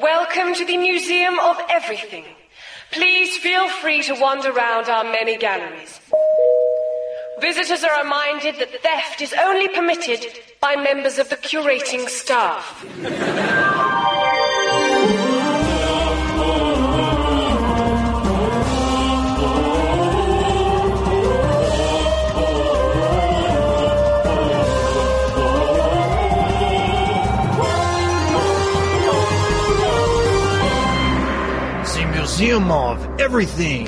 Welcome 0.00 0.54
to 0.54 0.64
the 0.64 0.76
Museum 0.76 1.40
of 1.40 1.56
Everything. 1.68 2.24
Please 2.92 3.36
feel 3.38 3.68
free 3.68 4.00
to 4.02 4.14
wander 4.14 4.50
around 4.52 4.88
our 4.88 5.02
many 5.02 5.36
galleries. 5.36 5.98
Visitors 7.40 7.82
are 7.82 8.02
reminded 8.04 8.60
that 8.60 8.80
theft 8.80 9.20
is 9.20 9.34
only 9.40 9.66
permitted 9.66 10.24
by 10.60 10.76
members 10.76 11.18
of 11.18 11.28
the 11.30 11.36
curating 11.36 12.08
staff. 12.08 12.84
Museum 32.58 32.72
of 32.72 33.20
Everything. 33.20 33.86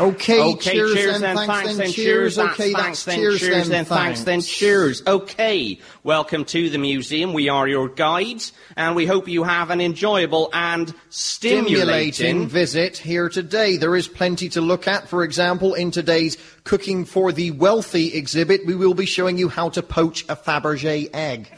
Okay, 0.00 0.40
Okay, 0.40 0.72
cheers, 0.72 0.94
cheers, 0.94 1.20
then, 1.20 1.36
then, 1.36 1.46
thanks, 1.46 1.76
then, 1.76 1.90
cheers, 1.90 2.36
cheers. 2.36 2.38
Okay, 2.38 2.72
thanks, 2.72 3.04
then, 3.04 3.16
cheers, 3.18 3.38
cheers, 3.40 3.68
then, 3.68 3.84
thanks, 3.84 4.24
then, 4.24 4.40
cheers. 4.40 5.02
Okay, 5.06 5.78
welcome 6.04 6.46
to 6.46 6.70
the 6.70 6.78
museum. 6.78 7.34
We 7.34 7.50
are 7.50 7.68
your 7.68 7.86
guides, 7.90 8.54
and 8.78 8.96
we 8.96 9.04
hope 9.04 9.28
you 9.28 9.42
have 9.42 9.68
an 9.68 9.82
enjoyable 9.82 10.48
and 10.54 10.94
Stimulating 11.10 12.12
stimulating. 12.14 12.48
visit 12.48 12.96
here 12.96 13.28
today. 13.28 13.76
There 13.76 13.94
is 13.94 14.08
plenty 14.08 14.48
to 14.50 14.62
look 14.62 14.88
at. 14.88 15.06
For 15.08 15.22
example, 15.22 15.74
in 15.74 15.90
today's 15.90 16.38
Cooking 16.64 17.04
for 17.04 17.30
the 17.30 17.50
Wealthy 17.50 18.14
exhibit, 18.14 18.64
we 18.64 18.74
will 18.76 18.94
be 18.94 19.04
showing 19.06 19.36
you 19.36 19.50
how 19.50 19.68
to 19.70 19.82
poach 19.82 20.22
a 20.30 20.36
Fabergé 20.36 21.10
egg. 21.12 21.50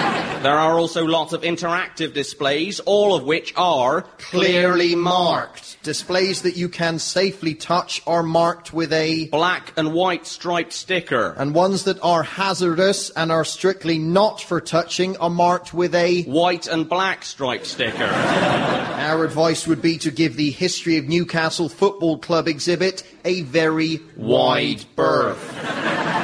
There 0.44 0.58
are 0.58 0.78
also 0.78 1.06
lots 1.06 1.32
of 1.32 1.40
interactive 1.40 2.12
displays, 2.12 2.78
all 2.80 3.14
of 3.14 3.24
which 3.24 3.54
are 3.56 4.02
Clearly 4.18 4.94
marked. 4.94 5.82
Displays 5.82 6.42
that 6.42 6.54
you 6.54 6.68
can 6.68 6.98
safely 6.98 7.54
touch 7.54 8.02
are 8.06 8.22
marked 8.22 8.70
with 8.70 8.92
a 8.92 9.28
black 9.28 9.72
and 9.78 9.94
white 9.94 10.26
striped 10.26 10.74
sticker. 10.74 11.34
and 11.38 11.54
ones 11.54 11.84
that 11.84 11.98
are 12.02 12.22
hazardous 12.22 13.08
and 13.08 13.32
are 13.32 13.46
strictly 13.46 13.98
not 13.98 14.38
for 14.38 14.60
touching 14.60 15.16
are 15.16 15.30
marked 15.30 15.72
with 15.72 15.94
a 15.94 16.24
White 16.24 16.66
and 16.66 16.90
black 16.90 17.24
striped 17.24 17.66
sticker. 17.66 18.04
Our 18.04 19.24
advice 19.24 19.66
would 19.66 19.80
be 19.80 19.96
to 19.96 20.10
give 20.10 20.36
the 20.36 20.50
History 20.50 20.98
of 20.98 21.06
Newcastle 21.06 21.70
Football 21.70 22.18
Club 22.18 22.48
exhibit 22.48 23.02
a 23.24 23.40
very 23.40 24.00
wide 24.14 24.84
berth. 24.94 26.23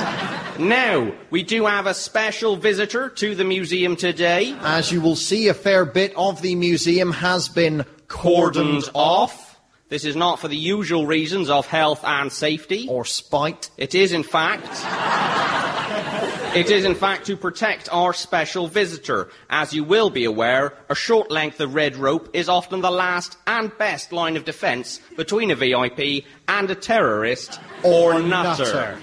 Now, 0.61 1.13
we 1.31 1.43
do 1.43 1.65
have 1.65 1.87
a 1.87 1.95
special 1.95 2.55
visitor 2.55 3.09
to 3.09 3.35
the 3.35 3.45
museum 3.45 3.97
today. 3.97 4.55
As 4.61 4.93
you 4.93 5.01
will 5.01 5.17
see, 5.17 5.49
a 5.49 5.55
fair 5.55 5.87
bit 5.87 6.13
of 6.17 6.43
the 6.43 6.55
museum 6.55 7.13
has 7.13 7.49
been 7.49 7.87
cordoned 8.09 8.91
off. 8.93 9.59
This 9.89 10.05
is 10.05 10.17
not 10.17 10.39
for 10.39 10.49
the 10.49 10.57
usual 10.57 11.07
reasons 11.07 11.49
of 11.49 11.67
health 11.67 12.05
and 12.05 12.31
safety. 12.31 12.87
or 12.91 13.07
spite. 13.07 13.71
It 13.79 13.95
is, 13.95 14.13
in 14.13 14.23
fact. 14.23 14.69
It 16.53 16.69
is, 16.69 16.85
in 16.85 16.97
fact, 16.97 17.27
to 17.27 17.37
protect 17.37 17.89
our 17.93 18.13
special 18.13 18.67
visitor. 18.67 19.29
As 19.49 19.73
you 19.73 19.85
will 19.85 20.11
be 20.11 20.25
aware, 20.25 20.75
a 20.89 20.97
short 20.97 21.31
length 21.31 21.61
of 21.61 21.77
red 21.77 21.95
rope 21.95 22.31
is 22.33 22.49
often 22.49 22.81
the 22.81 22.91
last 22.91 23.37
and 23.47 23.71
best 23.79 24.11
line 24.11 24.37
of 24.37 24.45
defence 24.45 25.01
between 25.17 25.53
a 25.53 25.55
VIP 25.55 26.25
and 26.49 26.69
a 26.69 26.75
terrorist 26.75 27.61
or, 27.85 28.21
nutter. 28.21 28.99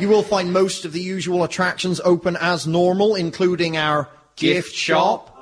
You 0.00 0.08
will 0.08 0.22
find 0.22 0.52
most 0.52 0.86
of 0.86 0.92
the 0.92 1.00
usual 1.00 1.44
attractions 1.44 2.00
open 2.02 2.36
as 2.40 2.66
normal, 2.66 3.14
including 3.14 3.76
our 3.76 4.08
Gift 4.36 4.74
shop. 4.74 5.36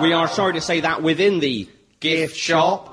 We 0.00 0.12
are 0.12 0.28
sorry 0.28 0.52
to 0.52 0.60
say 0.60 0.80
that 0.80 1.02
within 1.02 1.40
the 1.40 1.68
gift 1.98 2.36
shop. 2.36 2.86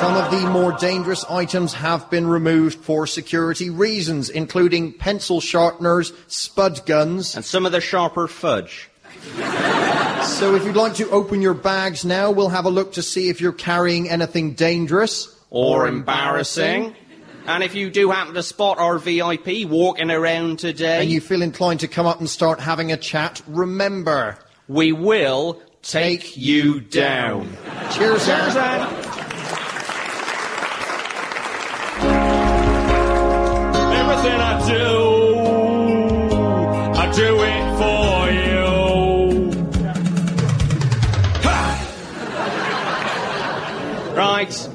Some 0.00 0.16
of 0.16 0.30
the 0.30 0.48
more 0.50 0.70
dangerous 0.72 1.24
items 1.24 1.72
have 1.74 2.08
been 2.10 2.28
removed 2.28 2.78
for 2.78 3.08
security 3.08 3.70
reasons, 3.70 4.30
including 4.30 4.92
pencil 4.92 5.40
sharpeners, 5.40 6.12
spud 6.28 6.86
guns. 6.86 7.34
And 7.34 7.44
some 7.44 7.66
of 7.66 7.72
the 7.72 7.80
sharper 7.80 8.28
fudge. 8.28 8.88
So 10.22 10.54
if 10.54 10.64
you'd 10.64 10.76
like 10.76 10.94
to 10.94 11.10
open 11.10 11.42
your 11.42 11.54
bags 11.54 12.04
now, 12.04 12.30
we'll 12.30 12.50
have 12.50 12.66
a 12.66 12.70
look 12.70 12.92
to 12.92 13.02
see 13.02 13.28
if 13.28 13.40
you're 13.40 13.52
carrying 13.52 14.08
anything 14.08 14.52
dangerous. 14.52 15.36
Or 15.50 15.86
embarrassing. 15.88 16.94
And 17.46 17.62
if 17.64 17.74
you 17.74 17.90
do 17.90 18.10
happen 18.10 18.34
to 18.34 18.42
spot 18.42 18.78
our 18.78 18.98
VIP 18.98 19.68
walking 19.68 20.10
around 20.10 20.58
today, 20.60 21.02
and 21.02 21.10
you 21.10 21.20
feel 21.20 21.42
inclined 21.42 21.80
to 21.80 21.88
come 21.88 22.06
up 22.06 22.20
and 22.20 22.28
start 22.30 22.60
having 22.60 22.92
a 22.92 22.96
chat, 22.96 23.42
remember. 23.48 24.38
we 24.68 24.92
will 24.92 25.60
take 25.82 26.36
you 26.36 26.80
down. 26.80 27.48
Cheers, 27.92 28.26
Cheers, 28.26 28.56
Anne. 28.56 28.56
then. 28.56 29.10
Everything 34.00 34.40
I 34.40 34.68
do, 34.68 34.86
I 36.98 37.12
do 37.12 37.42
it 37.42 37.64
for 37.80 38.30
you. 38.30 38.50
Right, 44.16 44.68
I 44.68 44.69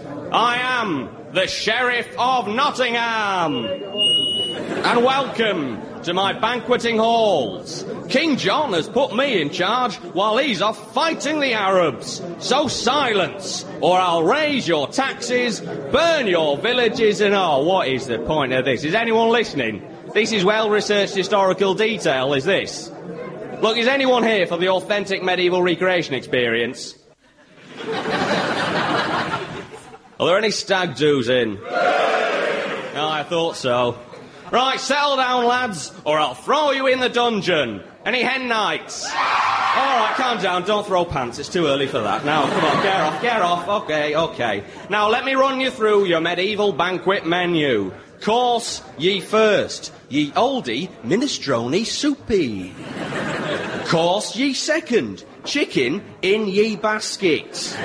am 0.86 1.10
the 1.34 1.48
Sheriff 1.48 2.08
of 2.18 2.48
Nottingham. 2.48 3.66
And 3.66 5.04
welcome 5.04 5.82
to 6.04 6.14
my 6.14 6.34
banqueting 6.34 6.98
halls. 6.98 7.84
King 8.08 8.38
John 8.38 8.74
has 8.74 8.88
put 8.88 9.16
me 9.16 9.42
in 9.42 9.50
charge 9.50 9.96
while 9.96 10.38
he's 10.38 10.62
off 10.62 10.94
fighting 10.94 11.40
the 11.40 11.54
Arabs. 11.54 12.22
So 12.40 12.68
silence, 12.68 13.66
or 13.82 14.00
I'll 14.00 14.24
raise 14.24 14.68
your 14.68 14.88
taxes, 14.88 15.60
burn 15.60 16.28
your 16.28 16.58
villages, 16.58 17.22
and 17.22 17.34
oh, 17.34 17.64
what 17.64 17.88
is 17.88 18.06
the 18.06 18.20
point 18.20 18.54
of 18.54 18.66
this? 18.66 18.84
Is 18.84 18.94
anyone 18.94 19.30
listening? 19.30 19.82
This 20.14 20.32
is 20.32 20.46
well 20.46 20.70
researched 20.70 21.16
historical 21.16 21.74
detail, 21.74 22.34
is 22.34 22.46
this? 22.46 22.92
Look, 23.62 23.78
is 23.78 23.88
anyone 23.88 24.24
here 24.24 24.46
for 24.46 24.58
the 24.58 24.70
authentic 24.70 25.24
medieval 25.24 25.64
recreation 25.64 26.14
experience? 26.14 26.96
Are 30.20 30.28
there 30.28 30.38
any 30.38 30.52
stag 30.52 30.96
doos 30.96 31.28
in? 31.28 31.60
Oh, 31.62 33.10
I 33.10 33.24
thought 33.28 33.58
so. 33.58 34.00
Right, 34.52 34.80
settle 34.80 35.18
down, 35.18 35.46
lads, 35.46 35.92
or 36.06 36.18
I'll 36.18 36.36
throw 36.36 36.72
you 36.72 36.88
in 36.88 37.00
the 37.02 37.10
dungeon. 37.10 37.84
Any 38.06 38.22
hen 38.22 38.48
nights? 38.48 39.04
All 39.06 39.12
right, 39.12 40.14
calm 40.16 40.42
down. 40.42 40.64
Don't 40.64 40.86
throw 40.86 41.04
pants. 41.04 41.40
It's 41.40 41.50
too 41.50 41.66
early 41.66 41.88
for 41.88 42.00
that. 42.00 42.24
Now, 42.24 42.44
come 42.48 42.64
on, 42.64 42.84
get 42.84 43.02
off, 43.02 43.22
get 43.22 43.42
off. 43.42 43.68
Okay, 43.84 44.16
okay. 44.16 44.64
Now, 44.90 45.10
let 45.10 45.26
me 45.26 45.34
run 45.34 45.60
you 45.60 45.72
through 45.72 46.06
your 46.06 46.22
medieval 46.22 46.72
banquet 46.72 47.26
menu. 47.26 47.92
Course 48.22 48.82
ye 48.98 49.20
first, 49.20 49.92
ye 50.08 50.32
oldie 50.32 50.90
minestrone 51.04 51.86
soupy. 51.86 52.74
Course 53.86 54.36
ye 54.36 54.54
second, 54.54 55.24
chicken 55.44 56.04
in 56.24 56.48
ye 56.48 56.76
basket. 56.76 57.78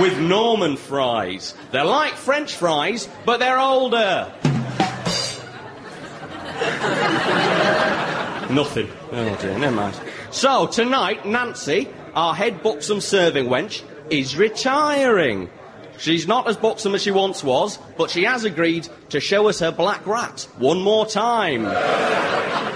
With 0.00 0.18
Norman 0.18 0.76
fries. 0.76 1.54
They're 1.72 1.84
like 1.84 2.14
French 2.14 2.54
fries, 2.54 3.08
but 3.24 3.40
they're 3.40 3.58
older. 3.58 4.32
Nothing. 8.50 8.88
Oh 9.10 9.38
dear, 9.40 9.58
never 9.58 9.74
mind. 9.74 10.00
So, 10.30 10.68
tonight, 10.68 11.26
Nancy, 11.26 11.88
our 12.14 12.34
head 12.34 12.62
buxom 12.62 13.00
serving 13.00 13.46
wench, 13.46 13.82
is 14.10 14.36
retiring. 14.36 15.50
She's 15.98 16.26
not 16.26 16.48
as 16.48 16.56
buxom 16.56 16.94
as 16.94 17.02
she 17.02 17.10
once 17.10 17.42
was, 17.44 17.78
but 17.96 18.10
she 18.10 18.24
has 18.24 18.44
agreed 18.44 18.88
to 19.10 19.20
show 19.20 19.48
us 19.48 19.60
her 19.60 19.70
black 19.70 20.06
rat 20.06 20.48
one 20.58 20.82
more 20.82 21.06
time. 21.06 21.64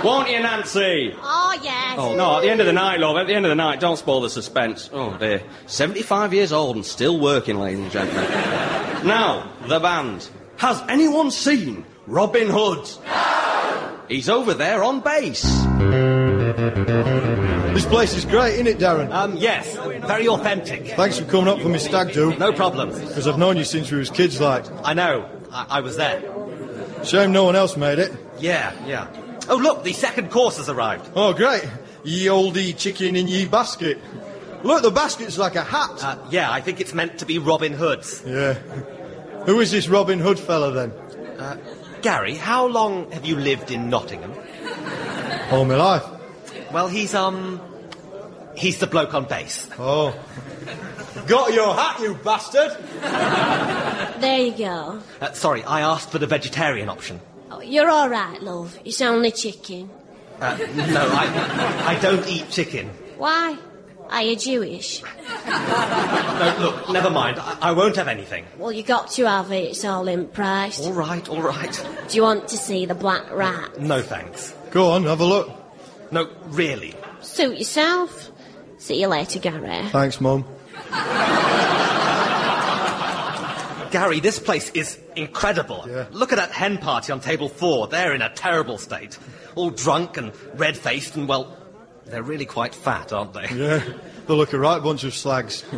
Won't 0.05 0.31
you, 0.31 0.39
Nancy? 0.41 1.15
Oh, 1.21 1.61
yes. 1.63 1.97
Oh, 1.99 2.15
no, 2.15 2.37
at 2.37 2.43
the 2.43 2.51
end 2.51 2.61
of 2.61 2.67
the 2.67 2.73
night, 2.73 3.01
love, 3.01 3.17
at 3.17 3.27
the 3.27 3.35
end 3.35 3.45
of 3.47 3.51
the 3.51 3.57
night, 3.57 3.81
don't 3.81 3.97
spoil 3.97 4.21
the 4.21 4.31
suspense. 4.31 4.89
Oh, 4.93 5.17
dear. 5.19 5.43
75 5.67 6.33
years 6.33 6.53
old 6.53 6.77
and 6.77 6.87
still 6.87 7.19
working, 7.19 7.59
ladies 7.59 7.81
and 7.81 7.91
gentlemen. 7.91 8.25
now, 9.07 9.51
the 9.67 9.81
band. 9.81 10.29
Has 10.59 10.81
anyone 10.89 11.31
seen 11.31 11.85
Robin 12.07 12.49
Hood? 12.49 12.89
No! 13.05 13.99
He's 14.09 14.29
over 14.29 14.55
there 14.55 14.83
on 14.85 15.01
bass. 15.01 15.45
This 17.79 17.87
place 17.87 18.17
is 18.17 18.25
great, 18.25 18.55
isn't 18.55 18.67
it, 18.67 18.79
Darren? 18.79 19.13
Um, 19.13 19.37
yes, 19.37 19.77
very 20.05 20.27
authentic. 20.27 20.97
Thanks 20.97 21.17
for 21.17 21.25
coming 21.27 21.47
up 21.47 21.61
for 21.61 21.69
me 21.69 21.79
stag 21.79 22.13
do. 22.13 22.37
No 22.37 22.53
problem. 22.53 22.89
Because 22.91 23.29
I've 23.29 23.39
known 23.39 23.57
you 23.57 23.63
since 23.63 23.89
we 23.93 23.99
was 23.99 24.11
kids, 24.11 24.41
like. 24.41 24.65
I 24.83 24.95
know. 24.95 25.31
I, 25.53 25.67
I 25.71 25.81
was 25.81 25.97
there. 25.97 26.21
Shame 27.05 27.31
no 27.31 27.45
one 27.45 27.55
else 27.55 27.77
made 27.77 28.01
it. 28.01 28.11
Yeah, 28.41 28.75
yeah. 28.85 29.07
Oh, 29.49 29.55
look, 29.55 29.85
the 29.85 29.93
second 29.93 30.33
course 30.33 30.57
has 30.57 30.69
arrived. 30.69 31.09
Oh, 31.15 31.33
great. 31.33 31.69
Ye 32.03 32.27
oldie 32.27 32.77
chicken 32.77 33.15
in 33.15 33.29
ye 33.29 33.47
basket. 33.47 33.99
Look, 34.65 34.83
the 34.83 34.91
basket's 34.91 35.39
like 35.39 35.55
a 35.55 35.63
hat. 35.63 36.03
Uh, 36.03 36.19
yeah, 36.31 36.51
I 36.51 36.61
think 36.61 36.81
it's 36.81 36.95
meant 36.95 37.21
to 37.21 37.27
be 37.27 37.39
Robin 37.39 37.73
Hood's. 37.73 38.25
yeah. 38.27 38.55
Who 39.47 39.61
is 39.61 39.71
this 39.71 39.89
Robin 39.89 40.19
Hood 40.19 40.41
fella 40.41 40.73
then? 40.73 40.93
Gary, 42.03 42.35
how 42.35 42.67
long 42.67 43.09
have 43.13 43.25
you 43.25 43.37
lived 43.37 43.71
in 43.71 43.89
Nottingham? 43.89 44.35
All 45.53 45.65
my 45.65 45.77
life. 45.77 46.03
Well, 46.73 46.89
he's, 46.89 47.15
um. 47.15 47.61
He's 48.59 48.79
the 48.79 48.89
bloke 48.89 49.15
on 49.15 49.25
base. 49.25 49.69
Oh. 49.79 50.19
Got 51.29 51.55
your 51.55 51.75
hat, 51.75 52.01
you 52.01 52.15
bastard! 52.15 52.77
There 54.21 54.39
you 54.39 54.53
go. 54.53 55.01
Uh, 55.21 55.33
sorry, 55.33 55.63
I 55.63 55.83
asked 55.83 56.11
for 56.11 56.19
the 56.19 56.27
vegetarian 56.27 56.89
option. 56.89 57.21
Oh, 57.53 57.61
you're 57.61 57.89
all 57.89 58.09
right, 58.09 58.43
love. 58.43 58.77
It's 58.85 59.01
only 59.01 59.31
chicken. 59.31 59.91
Uh, 60.41 60.57
no, 60.75 61.09
I, 61.13 61.95
I 61.97 61.99
don't 62.01 62.27
eat 62.29 62.51
chicken. 62.51 62.89
Why? 63.17 63.57
Are 64.11 64.23
you 64.23 64.35
Jewish? 64.35 65.03
No, 65.47 66.57
look, 66.61 66.91
never 66.91 67.11
mind. 67.11 67.39
I, 67.39 67.59
I 67.61 67.73
won't 67.73 67.95
have 67.97 68.09
anything. 68.09 68.45
Well, 68.57 68.73
you 68.73 68.83
got 68.83 69.11
to 69.13 69.27
have 69.27 69.53
it. 69.53 69.71
It's 69.71 69.85
all 69.85 70.09
in 70.09 70.27
price. 70.27 70.81
All 70.81 70.93
right, 70.93 71.29
all 71.29 71.43
right. 71.43 71.87
Do 72.09 72.17
you 72.17 72.23
want 72.23 72.49
to 72.49 72.57
see 72.57 72.87
the 72.87 72.95
black 72.95 73.31
rat? 73.33 73.81
No 73.81 74.03
thanks. 74.03 74.53
Go 74.73 74.91
on, 74.91 75.05
have 75.05 75.21
a 75.21 75.25
look. 75.25 75.51
No, 76.11 76.29
really. 76.47 76.95
Suit 77.21 77.59
yourself. 77.59 78.33
See 78.79 79.01
you 79.01 79.09
later, 79.09 79.39
Gary. 79.39 79.89
Thanks, 79.89 80.21
Mum. 80.21 80.45
Gary, 83.91 84.21
this 84.21 84.39
place 84.39 84.71
is 84.71 84.99
incredible. 85.17 85.85
Yeah. 85.89 86.07
Look 86.11 86.33
at 86.33 86.37
that 86.37 86.53
hen 86.53 86.79
party 86.79 87.11
on 87.13 87.21
table 87.21 87.49
four. 87.49 87.89
They're 87.89 88.15
in 88.15 88.23
a 88.23 88.29
terrible 88.31 88.77
state. 88.79 89.19
All 89.55 89.71
drunk 89.71 90.17
and 90.17 90.33
red 90.55 90.77
faced, 90.77 91.17
and 91.17 91.27
well, 91.27 91.57
they're 92.05 92.23
really 92.23 92.45
quite 92.47 92.75
fat, 92.75 93.13
aren't 93.13 93.33
they? 93.33 93.49
Yeah, 93.55 93.83
they 94.27 94.35
look 94.35 94.53
a 94.53 94.59
right 94.59 94.83
bunch 94.83 95.05
of 95.05 95.15
slags. 95.15 95.65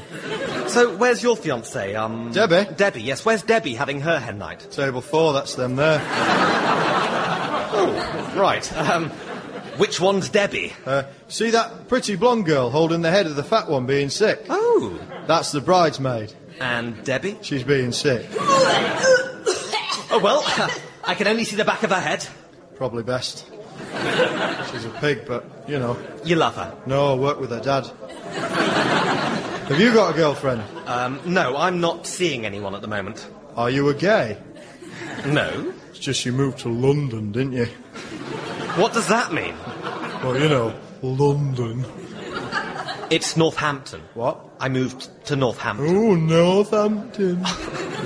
So, 0.70 0.96
where's 0.96 1.20
your 1.20 1.34
fiancée? 1.36 1.96
Um, 1.96 2.30
Debbie? 2.30 2.72
Debbie, 2.76 3.02
yes. 3.02 3.24
Where's 3.24 3.42
Debbie 3.42 3.74
having 3.74 4.00
her 4.02 4.20
hen 4.20 4.38
night? 4.38 4.70
Table 4.70 5.00
four, 5.00 5.32
that's 5.32 5.56
them 5.56 5.74
there. 5.74 5.98
Right. 8.36 8.72
Um, 8.76 9.10
which 9.80 9.98
one's 9.98 10.28
Debbie? 10.28 10.74
Uh, 10.84 11.04
see 11.28 11.50
that 11.50 11.88
pretty 11.88 12.14
blonde 12.14 12.44
girl 12.44 12.68
holding 12.68 13.00
the 13.00 13.10
head 13.10 13.26
of 13.26 13.34
the 13.34 13.42
fat 13.42 13.68
one 13.68 13.86
being 13.86 14.10
sick? 14.10 14.44
Oh. 14.50 15.00
That's 15.26 15.52
the 15.52 15.60
bridesmaid. 15.62 16.34
And 16.60 17.02
Debbie? 17.02 17.38
She's 17.40 17.64
being 17.64 17.92
sick. 17.92 18.26
Oh, 20.12 20.20
well, 20.22 20.42
I 21.04 21.14
can 21.14 21.28
only 21.28 21.44
see 21.44 21.56
the 21.56 21.64
back 21.64 21.82
of 21.82 21.90
her 21.90 22.00
head. 22.00 22.26
Probably 22.74 23.02
best. 23.02 23.46
She's 24.70 24.84
a 24.84 24.92
pig, 25.00 25.24
but, 25.26 25.44
you 25.66 25.78
know. 25.78 25.96
You 26.24 26.36
love 26.36 26.56
her. 26.56 26.76
No, 26.84 27.12
I 27.12 27.14
work 27.14 27.40
with 27.40 27.50
her 27.50 27.60
dad. 27.60 27.86
Have 29.68 29.80
you 29.80 29.94
got 29.94 30.12
a 30.12 30.16
girlfriend? 30.16 30.62
Um, 30.86 31.20
no, 31.24 31.56
I'm 31.56 31.80
not 31.80 32.06
seeing 32.06 32.44
anyone 32.44 32.74
at 32.74 32.82
the 32.82 32.88
moment. 32.88 33.26
Are 33.56 33.70
you 33.70 33.88
a 33.88 33.94
gay? 33.94 34.36
No? 35.26 35.72
It's 35.88 36.00
just 36.00 36.26
you 36.26 36.32
moved 36.32 36.58
to 36.58 36.68
London, 36.68 37.32
didn't 37.32 37.52
you? 37.52 37.68
What 38.80 38.94
does 38.94 39.08
that 39.08 39.32
mean? 39.34 39.54
Well, 40.24 40.40
you 40.40 40.48
know, 40.48 40.74
London. 41.02 41.84
It's 43.10 43.36
Northampton. 43.36 44.00
What? 44.14 44.42
I 44.58 44.70
moved 44.70 45.26
to 45.26 45.36
Northampton. 45.36 45.96
Oh, 45.96 46.14
Northampton. 46.14 47.36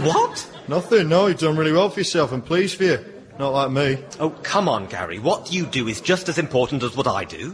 What? 0.03 0.51
Nothing, 0.67 1.09
no, 1.11 1.29
you've 1.29 1.39
done 1.39 1.57
really 1.57 1.71
well 1.71 1.91
for 1.91 2.01
yourself 2.01 2.33
and 2.33 2.45
pleased 2.45 2.77
for 2.79 2.85
you. 2.85 3.05
Not 3.39 3.51
like 3.51 3.71
me. 3.71 4.05
Oh, 4.19 4.31
come 4.31 4.69
on, 4.69 4.87
Gary. 4.87 5.21
What 5.21 5.53
you 5.53 5.67
do 5.67 5.87
is 5.87 6.01
just 6.01 6.29
as 6.29 6.39
important 6.39 6.83
as 6.83 6.97
what 6.97 7.07
I 7.07 7.25
do. 7.25 7.51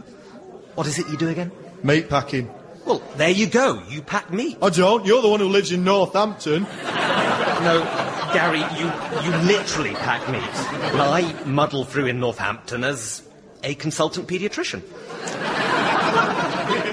What 0.73 0.87
is 0.87 0.97
it 0.97 1.07
you 1.09 1.17
do 1.17 1.29
again? 1.29 1.51
Meat 1.83 2.09
packing. 2.09 2.49
Well, 2.85 3.03
there 3.17 3.29
you 3.29 3.45
go. 3.45 3.83
You 3.87 4.01
pack 4.01 4.33
meat. 4.33 4.57
I 4.63 4.69
don't, 4.69 5.05
you're 5.05 5.21
the 5.21 5.29
one 5.29 5.41
who 5.41 5.49
lives 5.49 5.71
in 5.71 5.83
Northampton. 5.83 6.63
No, 6.63 8.10
Gary, 8.33 8.59
you, 8.77 8.91
you 9.23 9.37
literally 9.45 9.93
pack 9.95 10.27
me. 10.29 10.39
And 10.39 11.01
I 11.01 11.43
muddle 11.45 11.83
through 11.83 12.07
in 12.07 12.19
Northampton 12.19 12.83
as 12.83 13.21
a 13.63 13.75
consultant 13.75 14.27
paediatrician. 14.27 14.81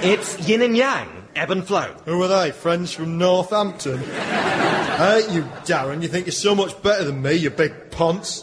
It's 0.02 0.48
yin 0.48 0.62
and 0.62 0.76
yang, 0.76 1.08
ebb 1.34 1.50
and 1.50 1.66
flow. 1.66 1.94
Who 2.04 2.22
are 2.22 2.28
they? 2.28 2.50
Friends 2.52 2.92
from 2.92 3.18
Northampton? 3.18 3.98
hey, 3.98 5.26
you 5.30 5.42
Darren, 5.64 6.02
you 6.02 6.08
think 6.08 6.26
you're 6.26 6.32
so 6.32 6.54
much 6.54 6.80
better 6.82 7.04
than 7.04 7.22
me, 7.22 7.34
you 7.34 7.50
big 7.50 7.90
ponce. 7.90 8.42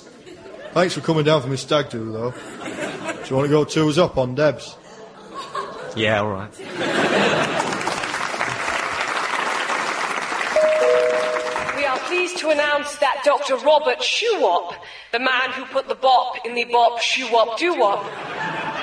Thanks 0.73 0.93
for 0.93 1.01
coming 1.01 1.23
down 1.23 1.41
for 1.41 1.47
my 1.47 1.55
stag 1.55 1.89
do, 1.89 2.11
though. 2.11 2.31
Do 2.31 3.29
you 3.29 3.35
want 3.35 3.47
to 3.47 3.49
go 3.49 3.63
two 3.63 3.89
us 3.89 3.97
up 3.97 4.17
on 4.17 4.35
Debs? 4.35 4.75
Yeah, 5.95 6.19
all 6.19 6.29
right. 6.29 7.01
To 12.45 12.51
announce 12.51 12.95
that 12.97 13.21
Dr. 13.25 13.55
Robert 13.57 13.99
Shewop, 13.99 14.75
the 15.11 15.19
man 15.19 15.51
who 15.53 15.65
put 15.65 15.87
the 15.87 15.95
bop 15.95 16.45
in 16.45 16.53
the 16.53 16.65
bop 16.65 16.99
shoo-wop 16.99 17.57
doo-wop, 17.57 18.05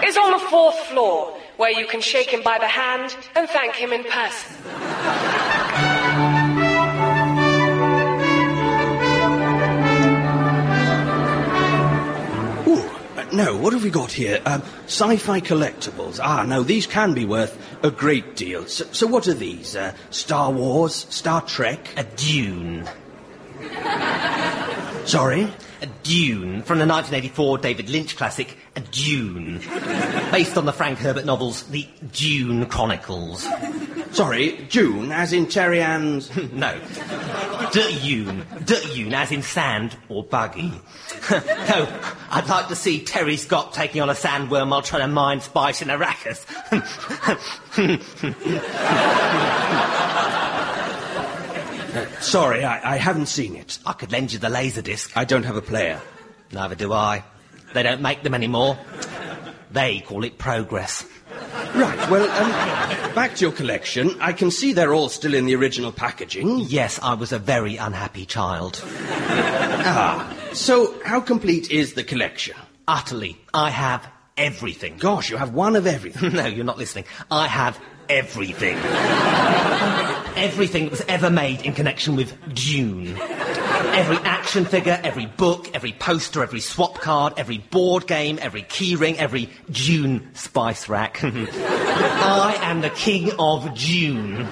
is 0.05 0.17
on 0.17 0.33
the 0.33 0.39
fourth 0.51 0.79
floor, 0.87 1.39
where 1.59 1.71
you 1.71 1.87
can 1.87 2.01
shake 2.01 2.29
him 2.29 2.43
by 2.43 2.59
the 2.59 2.67
hand 2.67 3.17
and 3.37 3.49
thank 3.49 3.75
him 3.75 3.93
in 3.93 4.03
person. 4.03 4.57
Ooh, 12.67 12.91
uh, 13.17 13.27
no, 13.33 13.57
what 13.57 13.75
have 13.75 13.85
we 13.85 13.91
got 13.91 14.11
here? 14.11 14.43
Um, 14.45 14.63
sci-fi 14.87 15.41
collectibles. 15.41 16.19
Ah, 16.21 16.43
no, 16.43 16.65
these 16.65 16.89
can 16.89 17.15
be 17.15 17.25
worth 17.25 17.57
a 17.85 17.93
great 17.93 18.35
deal. 18.35 18.67
So, 18.67 18.87
so 18.91 19.07
what 19.07 19.29
are 19.29 19.35
these? 19.35 19.77
Uh, 19.77 19.95
Star 20.11 20.51
Wars? 20.51 21.07
Star 21.11 21.43
Trek? 21.43 21.91
A 21.97 22.03
dune. 22.03 22.89
Sorry? 25.07 25.53
A 25.83 25.87
Dune 26.05 26.63
from 26.63 26.79
the 26.79 26.87
1984 26.87 27.59
David 27.59 27.91
Lynch 27.91 28.17
classic, 28.17 28.57
A 28.77 28.81
Dune. 28.81 29.59
Based 30.31 30.57
on 30.57 30.65
the 30.65 30.73
Frank 30.73 30.99
Herbert 30.99 31.25
novels, 31.25 31.65
The 31.65 31.89
Dune 32.13 32.67
Chronicles. 32.67 33.49
Sorry, 34.13 34.65
June, 34.69 35.11
as 35.11 35.33
in 35.33 35.47
Terry 35.47 35.81
Ann's... 35.81 36.31
no. 36.53 36.79
Dune. 37.73 38.47
Dune, 38.65 39.15
as 39.15 39.33
in 39.33 39.43
sand 39.43 39.97
or 40.09 40.23
buggy. 40.23 40.71
no, 41.31 42.01
I'd 42.31 42.47
like 42.49 42.69
to 42.69 42.77
see 42.77 43.03
Terry 43.05 43.37
Scott 43.37 43.73
taking 43.73 44.03
on 44.03 44.09
a 44.09 44.15
sandworm 44.15 44.71
while 44.71 44.83
trying 44.83 45.03
to 45.03 45.09
mine 45.09 45.41
spice 45.41 45.83
in 45.83 45.89
Arrakis. 45.89 46.47
Sorry, 52.21 52.65
I, 52.65 52.95
I 52.95 52.97
haven't 52.97 53.27
seen 53.27 53.57
it. 53.57 53.79
I 53.85 53.93
could 53.93 54.13
lend 54.13 54.33
you 54.33 54.39
the 54.39 54.49
laser 54.49 54.83
disc. 54.83 55.17
I 55.17 55.25
don't 55.25 55.45
have 55.45 55.57
a 55.57 55.63
player. 55.63 56.01
Neither 56.53 56.75
do 56.75 56.93
I. 56.93 57.25
They 57.75 57.83
don't 57.83 58.03
make 58.03 58.23
them 58.23 58.35
anymore. 58.35 58.79
They 59.71 60.01
call 60.01 60.25
it 60.25 60.39
progress. 60.39 61.07
Right, 61.75 62.11
well, 62.11 62.29
um, 62.31 63.15
back 63.15 63.35
to 63.37 63.47
your 63.47 63.53
collection. 63.53 64.21
I 64.21 64.35
can 64.35 64.51
see 64.51 64.75
they're 64.75 64.93
all 64.93 65.09
still 65.09 65.33
in 65.33 65.47
the 65.47 65.55
original 65.55 65.91
packaging. 65.93 66.59
Yes, 66.61 67.01
I 67.03 67.15
was 67.15 67.33
a 67.33 67.39
very 67.39 67.77
unhappy 67.79 68.27
child. 68.27 68.83
Ah, 68.85 70.37
so 70.53 70.95
how 71.05 71.21
complete 71.21 71.71
is 71.71 71.95
the 71.95 72.05
collection? 72.05 72.55
Utterly. 72.87 73.39
I 73.55 73.71
have 73.71 74.07
everything. 74.37 74.99
Gosh, 74.99 75.31
you 75.31 75.39
have 75.39 75.55
one 75.55 75.77
of 75.77 75.87
everything. 75.87 76.33
No, 76.35 76.47
you're 76.47 76.65
not 76.65 76.77
listening. 76.79 77.05
I 77.31 77.47
have 77.49 77.81
everything. 78.19 78.77
everything 80.37 80.85
that 80.85 80.91
was 80.91 81.03
ever 81.09 81.31
made 81.31 81.63
in 81.63 81.73
connection 81.73 82.17
with 82.17 82.37
Dune. 82.55 83.17
Every 83.19 84.17
action 84.19 84.65
figure, 84.65 85.01
every 85.03 85.27
book, 85.27 85.71
every 85.75 85.93
poster, 85.93 86.43
every 86.43 86.61
swap 86.61 87.01
card, 87.01 87.35
every 87.37 87.59
board 87.59 88.07
game, 88.07 88.39
every 88.41 88.63
keyring, 88.63 89.17
every 89.17 89.51
Dune 89.71 90.31
spice 90.35 90.89
rack. 90.89 91.21
I 91.25 92.59
am 92.63 92.81
the 92.81 92.91
king 92.91 93.33
of 93.39 93.75
Dune. 93.75 94.47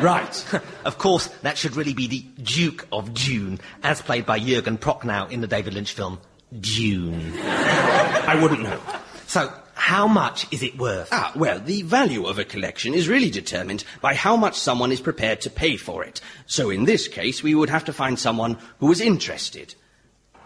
Right. 0.00 0.46
Of 0.86 0.98
course, 0.98 1.26
that 1.42 1.58
should 1.58 1.74
really 1.74 1.94
be 1.94 2.06
the 2.06 2.20
Duke 2.40 2.86
of 2.92 3.12
Dune, 3.12 3.58
as 3.82 4.00
played 4.00 4.24
by 4.24 4.38
Jurgen 4.38 4.78
Prochnow 4.78 5.28
in 5.32 5.40
the 5.40 5.48
David 5.48 5.74
Lynch 5.74 5.94
film 5.94 6.20
Dune. 6.60 7.32
I 7.40 8.38
wouldn't 8.40 8.62
know. 8.62 8.80
So, 9.26 9.52
how 9.78 10.08
much 10.08 10.46
is 10.52 10.62
it 10.62 10.78
worth? 10.78 11.08
Ah, 11.12 11.32
well, 11.36 11.60
the 11.60 11.82
value 11.82 12.24
of 12.26 12.38
a 12.38 12.44
collection 12.44 12.94
is 12.94 13.08
really 13.08 13.30
determined 13.30 13.84
by 14.00 14.14
how 14.14 14.34
much 14.36 14.58
someone 14.58 14.90
is 14.90 15.00
prepared 15.00 15.42
to 15.42 15.50
pay 15.50 15.76
for 15.76 16.02
it. 16.02 16.20
So 16.46 16.70
in 16.70 16.86
this 16.86 17.08
case, 17.08 17.42
we 17.42 17.54
would 17.54 17.68
have 17.68 17.84
to 17.84 17.92
find 17.92 18.18
someone 18.18 18.56
who 18.80 18.86
was 18.86 19.02
interested, 19.02 19.74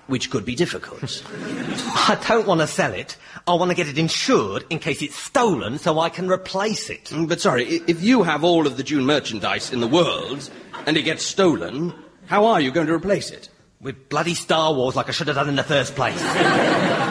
which 0.08 0.30
could 0.30 0.44
be 0.44 0.56
difficult. 0.56 1.22
I 1.30 2.18
don't 2.28 2.46
want 2.48 2.60
to 2.60 2.66
sell 2.66 2.92
it. 2.92 3.16
I 3.46 3.54
want 3.54 3.70
to 3.70 3.76
get 3.76 3.86
it 3.88 3.98
insured 3.98 4.64
in 4.68 4.80
case 4.80 5.00
it's 5.00 5.16
stolen 5.16 5.78
so 5.78 6.00
I 6.00 6.08
can 6.08 6.28
replace 6.28 6.90
it. 6.90 7.04
Mm, 7.04 7.28
but 7.28 7.40
sorry, 7.40 7.66
i- 7.66 7.84
if 7.86 8.02
you 8.02 8.24
have 8.24 8.42
all 8.42 8.66
of 8.66 8.76
the 8.76 8.82
June 8.82 9.06
merchandise 9.06 9.72
in 9.72 9.78
the 9.80 9.86
world 9.86 10.50
and 10.86 10.96
it 10.96 11.02
gets 11.02 11.24
stolen, 11.24 11.94
how 12.26 12.46
are 12.46 12.60
you 12.60 12.72
going 12.72 12.88
to 12.88 12.94
replace 12.94 13.30
it? 13.30 13.48
With 13.80 14.08
bloody 14.08 14.34
Star 14.34 14.74
Wars 14.74 14.96
like 14.96 15.08
I 15.08 15.12
should 15.12 15.28
have 15.28 15.36
done 15.36 15.48
in 15.48 15.56
the 15.56 15.62
first 15.62 15.94
place. 15.94 16.20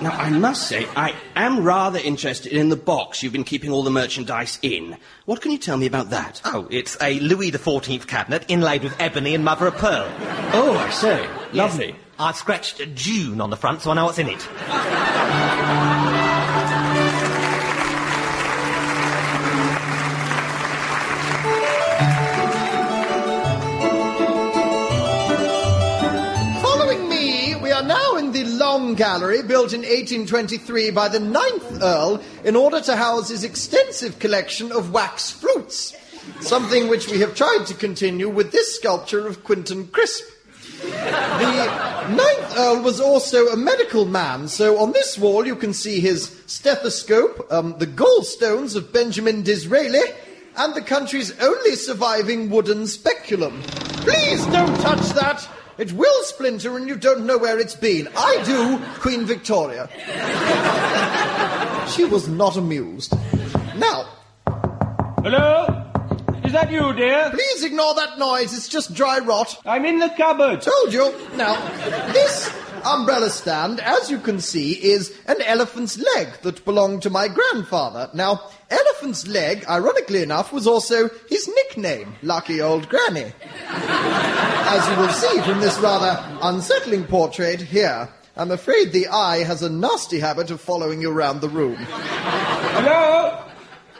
Now, 0.00 0.12
I 0.12 0.30
must 0.30 0.68
say, 0.68 0.86
I 0.94 1.12
am 1.34 1.64
rather 1.64 1.98
interested 1.98 2.52
in 2.52 2.68
the 2.68 2.76
box 2.76 3.20
you've 3.22 3.32
been 3.32 3.42
keeping 3.42 3.72
all 3.72 3.82
the 3.82 3.90
merchandise 3.90 4.58
in. 4.62 4.96
What 5.24 5.40
can 5.40 5.50
you 5.50 5.58
tell 5.58 5.76
me 5.76 5.86
about 5.86 6.10
that? 6.10 6.40
Oh, 6.44 6.68
it's 6.70 6.96
a 7.02 7.18
Louis 7.18 7.50
XIV 7.50 8.06
cabinet 8.06 8.44
inlaid 8.46 8.84
with 8.84 8.94
ebony 9.00 9.34
and 9.34 9.44
mother 9.44 9.66
of 9.66 9.76
pearl. 9.76 10.08
Oh, 10.52 10.76
I 10.78 10.90
say. 10.90 11.28
Lovely. 11.52 11.88
Yes. 11.88 11.96
I've 12.20 12.36
scratched 12.36 12.94
June 12.94 13.40
on 13.40 13.50
the 13.50 13.56
front 13.56 13.82
so 13.82 13.90
I 13.90 13.94
know 13.94 14.04
what's 14.04 14.18
in 14.18 14.28
it. 14.28 14.48
Gallery, 28.94 29.42
built 29.42 29.72
in 29.72 29.80
1823 29.80 30.90
by 30.90 31.08
the 31.08 31.20
ninth 31.20 31.82
Earl 31.82 32.22
in 32.44 32.56
order 32.56 32.80
to 32.80 32.96
house 32.96 33.28
his 33.28 33.44
extensive 33.44 34.18
collection 34.18 34.72
of 34.72 34.92
wax 34.92 35.30
fruits. 35.30 35.94
Something 36.40 36.88
which 36.88 37.08
we 37.08 37.20
have 37.20 37.34
tried 37.34 37.64
to 37.66 37.74
continue 37.74 38.28
with 38.28 38.52
this 38.52 38.76
sculpture 38.76 39.26
of 39.26 39.44
Quentin 39.44 39.88
Crisp. 39.88 40.24
The 40.82 42.08
ninth 42.10 42.56
Earl 42.56 42.82
was 42.82 43.00
also 43.00 43.48
a 43.48 43.56
medical 43.56 44.04
man, 44.04 44.48
so 44.48 44.78
on 44.78 44.92
this 44.92 45.18
wall 45.18 45.46
you 45.46 45.56
can 45.56 45.72
see 45.72 46.00
his 46.00 46.40
stethoscope, 46.46 47.46
um, 47.50 47.76
the 47.78 47.86
gallstones 47.86 48.76
of 48.76 48.92
Benjamin 48.92 49.42
Disraeli, 49.42 50.02
and 50.56 50.74
the 50.74 50.82
country's 50.82 51.38
only 51.40 51.74
surviving 51.74 52.50
wooden 52.50 52.86
speculum. 52.86 53.62
Please 53.62 54.44
don't 54.46 54.74
touch 54.80 55.08
that! 55.10 55.48
It 55.78 55.92
will 55.92 56.22
splinter 56.24 56.76
and 56.76 56.88
you 56.88 56.96
don't 56.96 57.24
know 57.24 57.38
where 57.38 57.58
it's 57.58 57.76
been. 57.76 58.08
I 58.16 58.42
do, 58.44 58.78
Queen 59.00 59.24
Victoria. 59.24 59.88
she 61.88 62.04
was 62.04 62.28
not 62.28 62.56
amused. 62.56 63.14
Now, 63.76 64.08
Hello? 65.22 65.84
Is 66.44 66.52
that 66.52 66.70
you, 66.70 66.92
dear? 66.94 67.30
please 67.30 67.62
ignore 67.62 67.94
that 67.94 68.18
noise, 68.18 68.54
it's 68.56 68.68
just 68.68 68.94
dry 68.94 69.18
rot. 69.18 69.60
I'm 69.66 69.84
in 69.84 69.98
the 69.98 70.08
cupboard. 70.08 70.62
Told 70.62 70.92
you. 70.92 71.14
Now, 71.36 71.54
this 72.12 72.50
umbrella 72.84 73.30
stand, 73.30 73.80
as 73.80 74.10
you 74.10 74.18
can 74.18 74.40
see, 74.40 74.72
is 74.72 75.16
an 75.26 75.40
elephant's 75.42 75.98
leg 76.14 76.28
that 76.42 76.64
belonged 76.64 77.02
to 77.02 77.10
my 77.10 77.28
grandfather. 77.28 78.10
Now, 78.14 78.42
elephant's 78.70 79.26
leg, 79.26 79.64
ironically 79.68 80.22
enough, 80.22 80.52
was 80.52 80.66
also 80.66 81.08
his 81.28 81.48
nickname, 81.48 82.14
Lucky 82.22 82.60
Old 82.60 82.88
Granny. 82.88 83.32
As 83.66 84.88
you 84.88 84.96
will 84.96 85.08
see 85.08 85.40
from 85.42 85.60
this 85.60 85.78
rather 85.78 86.38
unsettling 86.42 87.04
portrait 87.04 87.60
here, 87.60 88.08
I'm 88.36 88.50
afraid 88.50 88.92
the 88.92 89.08
eye 89.08 89.44
has 89.44 89.62
a 89.62 89.70
nasty 89.70 90.20
habit 90.20 90.50
of 90.50 90.60
following 90.60 91.00
you 91.00 91.10
around 91.10 91.40
the 91.40 91.48
room. 91.48 91.76
Hello? 91.78 93.44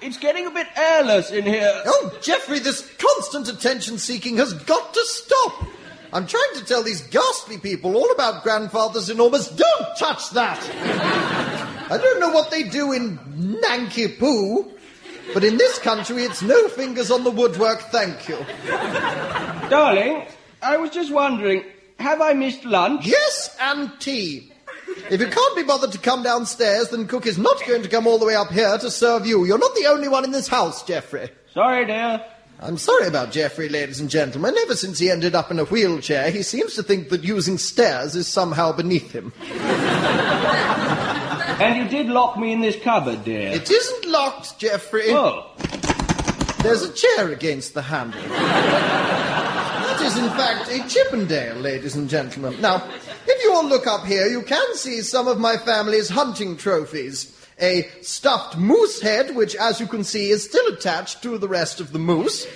It's 0.00 0.16
getting 0.16 0.46
a 0.46 0.50
bit 0.50 0.68
airless 0.76 1.30
in 1.30 1.44
here. 1.44 1.82
Oh, 1.84 2.16
Geoffrey, 2.22 2.60
this 2.60 2.88
constant 2.98 3.48
attention 3.48 3.98
seeking 3.98 4.36
has 4.36 4.52
got 4.52 4.94
to 4.94 5.04
stop. 5.04 5.66
I'm 6.12 6.26
trying 6.26 6.54
to 6.54 6.64
tell 6.64 6.82
these 6.82 7.02
ghastly 7.02 7.58
people 7.58 7.96
all 7.96 8.10
about 8.12 8.42
grandfather's 8.42 9.10
enormous. 9.10 9.48
Don't 9.48 9.96
touch 9.98 10.30
that! 10.30 10.58
I 11.90 11.98
don't 11.98 12.20
know 12.20 12.30
what 12.30 12.50
they 12.50 12.62
do 12.62 12.92
in 12.92 13.18
Nanky 13.60 14.08
Poo, 14.08 14.70
but 15.34 15.44
in 15.44 15.58
this 15.58 15.78
country 15.78 16.22
it's 16.22 16.42
no 16.42 16.68
fingers 16.68 17.10
on 17.10 17.24
the 17.24 17.30
woodwork, 17.30 17.80
thank 17.90 18.28
you. 18.28 18.38
Darling, 19.68 20.26
I 20.62 20.76
was 20.78 20.90
just 20.90 21.12
wondering, 21.12 21.64
have 21.98 22.20
I 22.20 22.32
missed 22.32 22.64
lunch? 22.64 23.06
Yes, 23.06 23.56
and 23.60 23.90
tea. 24.00 24.52
If 25.10 25.20
you 25.20 25.28
can't 25.28 25.56
be 25.56 25.62
bothered 25.62 25.92
to 25.92 25.98
come 25.98 26.22
downstairs, 26.22 26.88
then 26.88 27.06
Cook 27.06 27.26
is 27.26 27.36
not 27.38 27.62
going 27.66 27.82
to 27.82 27.88
come 27.88 28.06
all 28.06 28.18
the 28.18 28.24
way 28.26 28.34
up 28.34 28.50
here 28.50 28.78
to 28.78 28.90
serve 28.90 29.26
you. 29.26 29.44
You're 29.44 29.58
not 29.58 29.74
the 29.74 29.86
only 29.86 30.08
one 30.08 30.24
in 30.24 30.30
this 30.30 30.48
house, 30.48 30.82
Geoffrey. 30.82 31.28
Sorry, 31.52 31.84
dear. 31.86 32.24
I'm 32.60 32.76
sorry 32.76 33.06
about 33.06 33.30
Geoffrey, 33.30 33.68
ladies 33.68 34.00
and 34.00 34.10
gentlemen. 34.10 34.56
Ever 34.62 34.74
since 34.74 34.98
he 34.98 35.10
ended 35.10 35.34
up 35.36 35.50
in 35.52 35.60
a 35.60 35.64
wheelchair, 35.64 36.30
he 36.30 36.42
seems 36.42 36.74
to 36.74 36.82
think 36.82 37.08
that 37.10 37.22
using 37.22 37.56
stairs 37.56 38.16
is 38.16 38.26
somehow 38.26 38.72
beneath 38.72 39.12
him. 39.12 39.32
And 41.60 41.76
you 41.76 41.88
did 41.88 42.06
lock 42.06 42.38
me 42.38 42.52
in 42.52 42.60
this 42.60 42.76
cupboard, 42.76 43.24
dear. 43.24 43.48
It 43.50 43.68
isn't 43.68 44.04
locked, 44.06 44.60
Geoffrey. 44.60 45.06
Oh, 45.08 45.50
There's 46.62 46.82
a 46.84 46.92
chair 46.92 47.32
against 47.32 47.74
the 47.74 47.82
handle. 47.82 48.20
that 48.22 50.00
is, 50.00 50.16
in 50.16 50.28
fact, 50.30 50.70
a 50.70 50.88
Chippendale, 50.88 51.56
ladies 51.56 51.96
and 51.96 52.08
gentlemen. 52.08 52.60
Now, 52.60 52.88
if 53.26 53.42
you 53.42 53.52
all 53.54 53.66
look 53.66 53.88
up 53.88 54.06
here, 54.06 54.28
you 54.28 54.42
can 54.42 54.76
see 54.76 55.00
some 55.00 55.26
of 55.26 55.40
my 55.40 55.56
family's 55.56 56.08
hunting 56.08 56.56
trophies. 56.56 57.36
A 57.60 57.88
stuffed 58.02 58.56
moose 58.56 59.00
head, 59.00 59.34
which, 59.34 59.56
as 59.56 59.80
you 59.80 59.86
can 59.86 60.04
see, 60.04 60.30
is 60.30 60.44
still 60.44 60.66
attached 60.72 61.22
to 61.22 61.38
the 61.38 61.48
rest 61.48 61.80
of 61.80 61.92
the 61.92 61.98
moose. 61.98 62.46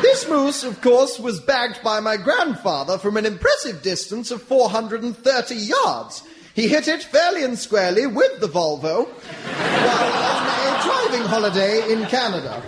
This 0.00 0.28
moose, 0.28 0.64
of 0.64 0.80
course, 0.80 1.18
was 1.18 1.40
bagged 1.40 1.82
by 1.82 2.00
my 2.00 2.16
grandfather 2.16 2.96
from 2.96 3.16
an 3.16 3.26
impressive 3.26 3.82
distance 3.82 4.30
of 4.30 4.42
430 4.42 5.54
yards. 5.54 6.22
He 6.54 6.66
hit 6.66 6.88
it 6.88 7.02
fairly 7.02 7.44
and 7.44 7.58
squarely 7.58 8.06
with 8.06 8.40
the 8.40 8.48
Volvo 8.48 9.06
while 9.06 10.12
on 10.12 10.48
a 10.48 10.82
driving 10.82 11.26
holiday 11.28 11.92
in 11.92 12.06
Canada. 12.06 12.62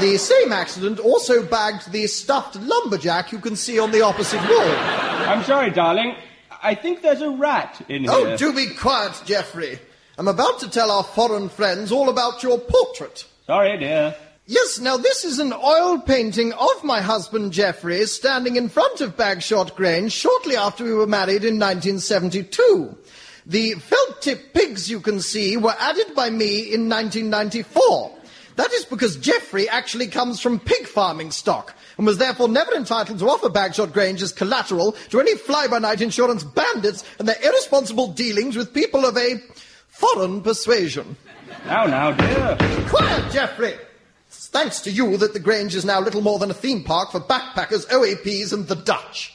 The 0.00 0.16
same 0.16 0.52
accident 0.52 0.98
also 0.98 1.42
bagged 1.42 1.90
the 1.90 2.06
stuffed 2.06 2.56
lumberjack 2.56 3.32
you 3.32 3.40
can 3.40 3.56
see 3.56 3.78
on 3.78 3.90
the 3.90 4.02
opposite 4.02 4.40
wall. 4.40 4.76
I'm 5.28 5.42
sorry, 5.44 5.70
darling. 5.70 6.14
I 6.62 6.74
think 6.74 7.02
there's 7.02 7.20
a 7.20 7.30
rat 7.30 7.84
in 7.88 8.08
oh, 8.08 8.24
here. 8.24 8.34
Oh, 8.34 8.36
do 8.36 8.52
be 8.54 8.74
quiet, 8.74 9.20
Geoffrey. 9.24 9.78
I'm 10.18 10.28
about 10.28 10.60
to 10.60 10.70
tell 10.70 10.90
our 10.90 11.04
foreign 11.04 11.50
friends 11.50 11.92
all 11.92 12.08
about 12.08 12.42
your 12.42 12.58
portrait. 12.58 13.26
Sorry, 13.46 13.76
dear. 13.76 14.16
Yes, 14.46 14.78
now 14.78 14.96
this 14.96 15.26
is 15.26 15.38
an 15.38 15.52
oil 15.52 15.98
painting 15.98 16.54
of 16.54 16.84
my 16.84 17.02
husband 17.02 17.52
Geoffrey 17.52 18.06
standing 18.06 18.56
in 18.56 18.70
front 18.70 19.02
of 19.02 19.14
Bagshot 19.14 19.76
Grange 19.76 20.12
shortly 20.12 20.56
after 20.56 20.84
we 20.84 20.94
were 20.94 21.06
married 21.06 21.44
in 21.44 21.58
1972. 21.58 22.96
The 23.44 23.74
felt 23.74 24.22
tip 24.22 24.54
pigs 24.54 24.90
you 24.90 25.00
can 25.00 25.20
see 25.20 25.58
were 25.58 25.74
added 25.78 26.14
by 26.14 26.30
me 26.30 26.60
in 26.72 26.88
1994. 26.88 28.16
That 28.56 28.72
is 28.72 28.86
because 28.86 29.18
Geoffrey 29.18 29.68
actually 29.68 30.06
comes 30.06 30.40
from 30.40 30.60
pig 30.60 30.86
farming 30.86 31.30
stock 31.30 31.74
and 31.98 32.06
was 32.06 32.16
therefore 32.16 32.48
never 32.48 32.72
entitled 32.72 33.18
to 33.18 33.28
offer 33.28 33.50
Bagshot 33.50 33.92
Grange 33.92 34.22
as 34.22 34.32
collateral 34.32 34.92
to 35.10 35.20
any 35.20 35.36
fly-by-night 35.36 36.00
insurance 36.00 36.42
bandits 36.42 37.04
and 37.18 37.28
their 37.28 37.42
irresponsible 37.42 38.08
dealings 38.14 38.56
with 38.56 38.72
people 38.72 39.04
of 39.04 39.18
a 39.18 39.42
foreign 39.96 40.42
persuasion. 40.42 41.16
Now, 41.64 41.86
now, 41.86 42.12
dear. 42.12 42.56
Quiet, 42.88 43.32
Geoffrey! 43.32 43.74
It's 44.28 44.48
thanks 44.48 44.80
to 44.82 44.90
you 44.90 45.16
that 45.16 45.32
the 45.32 45.40
Grange 45.40 45.74
is 45.74 45.84
now 45.84 46.00
little 46.00 46.20
more 46.20 46.38
than 46.38 46.50
a 46.50 46.54
theme 46.54 46.84
park 46.84 47.12
for 47.12 47.20
backpackers, 47.20 47.86
OAPs, 47.88 48.52
and 48.52 48.68
the 48.68 48.76
Dutch. 48.76 49.32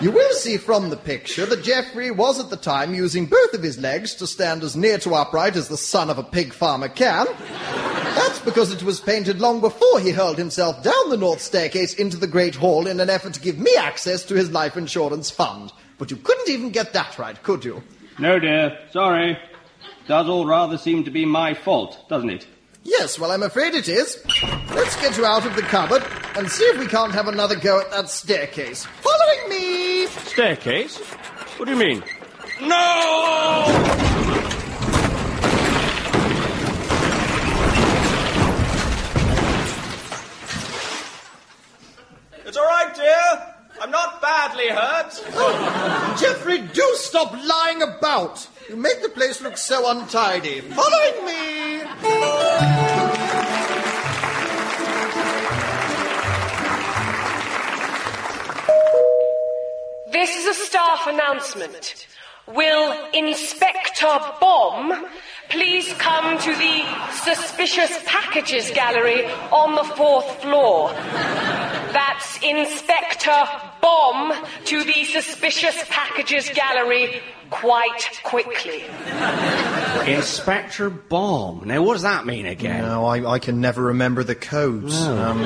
You 0.00 0.10
will 0.10 0.32
see 0.32 0.56
from 0.58 0.90
the 0.90 0.96
picture 0.96 1.46
that 1.46 1.64
Geoffrey 1.64 2.10
was 2.10 2.38
at 2.38 2.50
the 2.50 2.56
time 2.56 2.94
using 2.94 3.26
both 3.26 3.54
of 3.54 3.62
his 3.62 3.78
legs 3.78 4.14
to 4.16 4.26
stand 4.26 4.62
as 4.62 4.76
near 4.76 4.98
to 4.98 5.14
upright 5.14 5.56
as 5.56 5.68
the 5.68 5.76
son 5.76 6.10
of 6.10 6.18
a 6.18 6.22
pig 6.22 6.52
farmer 6.52 6.88
can. 6.88 7.26
That's 8.14 8.38
because 8.40 8.72
it 8.72 8.82
was 8.82 9.00
painted 9.00 9.40
long 9.40 9.60
before 9.60 10.00
he 10.00 10.10
hurled 10.10 10.38
himself 10.38 10.82
down 10.82 11.10
the 11.10 11.16
north 11.16 11.40
staircase 11.40 11.94
into 11.94 12.16
the 12.16 12.26
Great 12.26 12.54
Hall 12.54 12.86
in 12.86 13.00
an 13.00 13.10
effort 13.10 13.34
to 13.34 13.40
give 13.40 13.58
me 13.58 13.74
access 13.78 14.24
to 14.26 14.34
his 14.34 14.50
life 14.50 14.76
insurance 14.76 15.30
fund. 15.30 15.72
But 15.98 16.10
you 16.10 16.16
couldn't 16.18 16.50
even 16.50 16.70
get 16.70 16.92
that 16.92 17.18
right, 17.18 17.42
could 17.42 17.64
you? 17.64 17.82
No, 18.18 18.38
dear. 18.38 18.78
Sorry. 18.92 19.38
Does 20.08 20.28
all 20.28 20.46
rather 20.46 20.78
seem 20.78 21.04
to 21.04 21.10
be 21.10 21.26
my 21.26 21.52
fault, 21.52 22.08
doesn't 22.08 22.30
it? 22.30 22.46
Yes, 22.82 23.18
well, 23.18 23.30
I'm 23.30 23.42
afraid 23.42 23.74
it 23.74 23.88
is. 23.88 24.24
Let's 24.72 24.98
get 25.00 25.18
you 25.18 25.26
out 25.26 25.44
of 25.44 25.54
the 25.56 25.62
cupboard 25.62 26.02
and 26.36 26.48
see 26.48 26.64
if 26.64 26.78
we 26.78 26.86
can't 26.86 27.12
have 27.12 27.28
another 27.28 27.56
go 27.56 27.80
at 27.80 27.90
that 27.90 28.08
staircase. 28.08 28.86
Following 28.86 29.50
me! 29.50 30.06
Staircase? 30.06 30.98
What 31.58 31.66
do 31.66 31.72
you 31.72 31.78
mean? 31.78 32.02
No! 32.62 33.64
It's 42.46 42.56
all 42.56 42.64
right, 42.64 42.94
dear. 42.94 43.54
I'm 43.80 43.90
not 43.90 44.15
badly 44.26 44.68
hurt. 44.68 45.12
Geoffrey, 46.20 46.58
do 46.58 46.92
stop 46.94 47.32
lying 47.44 47.82
about! 47.82 48.48
You 48.68 48.74
make 48.74 49.00
the 49.00 49.08
place 49.08 49.40
look 49.40 49.56
so 49.56 49.88
untidy. 49.88 50.62
Following 50.62 51.24
me! 51.24 51.82
This 60.12 60.30
is 60.36 60.46
a 60.48 60.54
staff 60.54 61.06
announcement. 61.06 62.06
Will 62.48 63.10
Inspector 63.14 64.18
Bomb 64.40 65.06
please 65.50 65.92
come 65.98 66.36
to 66.40 66.52
the 66.56 66.84
Suspicious 67.12 67.96
Packages 68.04 68.72
Gallery 68.72 69.24
on 69.52 69.76
the 69.76 69.84
fourth 69.94 70.42
floor? 70.42 70.90
That's 72.16 72.42
Inspector 72.42 73.48
Bomb 73.82 74.32
to 74.64 74.84
the 74.84 75.04
suspicious 75.04 75.84
packages 75.90 76.48
gallery 76.48 77.20
quite 77.50 78.22
quickly. 78.24 78.84
Inspector 80.10 80.88
Bomb. 80.88 81.64
Now, 81.66 81.82
what 81.82 81.92
does 81.92 82.02
that 82.02 82.24
mean 82.24 82.46
again? 82.46 82.80
No, 82.80 83.04
I, 83.04 83.34
I 83.34 83.38
can 83.38 83.60
never 83.60 83.82
remember 83.82 84.24
the 84.24 84.34
codes. 84.34 84.96
Um, 84.96 85.42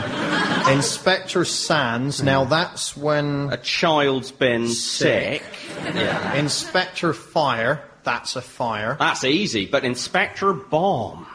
Inspector 0.73 1.45
Sands, 1.45 2.23
now 2.23 2.45
that's 2.45 2.97
when. 2.97 3.53
A 3.53 3.57
child's 3.57 4.31
been 4.31 4.69
sick. 4.69 5.43
Yeah. 5.77 6.35
Inspector 6.35 7.13
Fire, 7.15 7.83
that's 8.05 8.37
a 8.37 8.43
fire. 8.43 8.97
That's 8.97 9.25
easy, 9.25 9.67
but 9.67 9.85
Inspector 9.85 10.53
Bomb. 10.53 11.27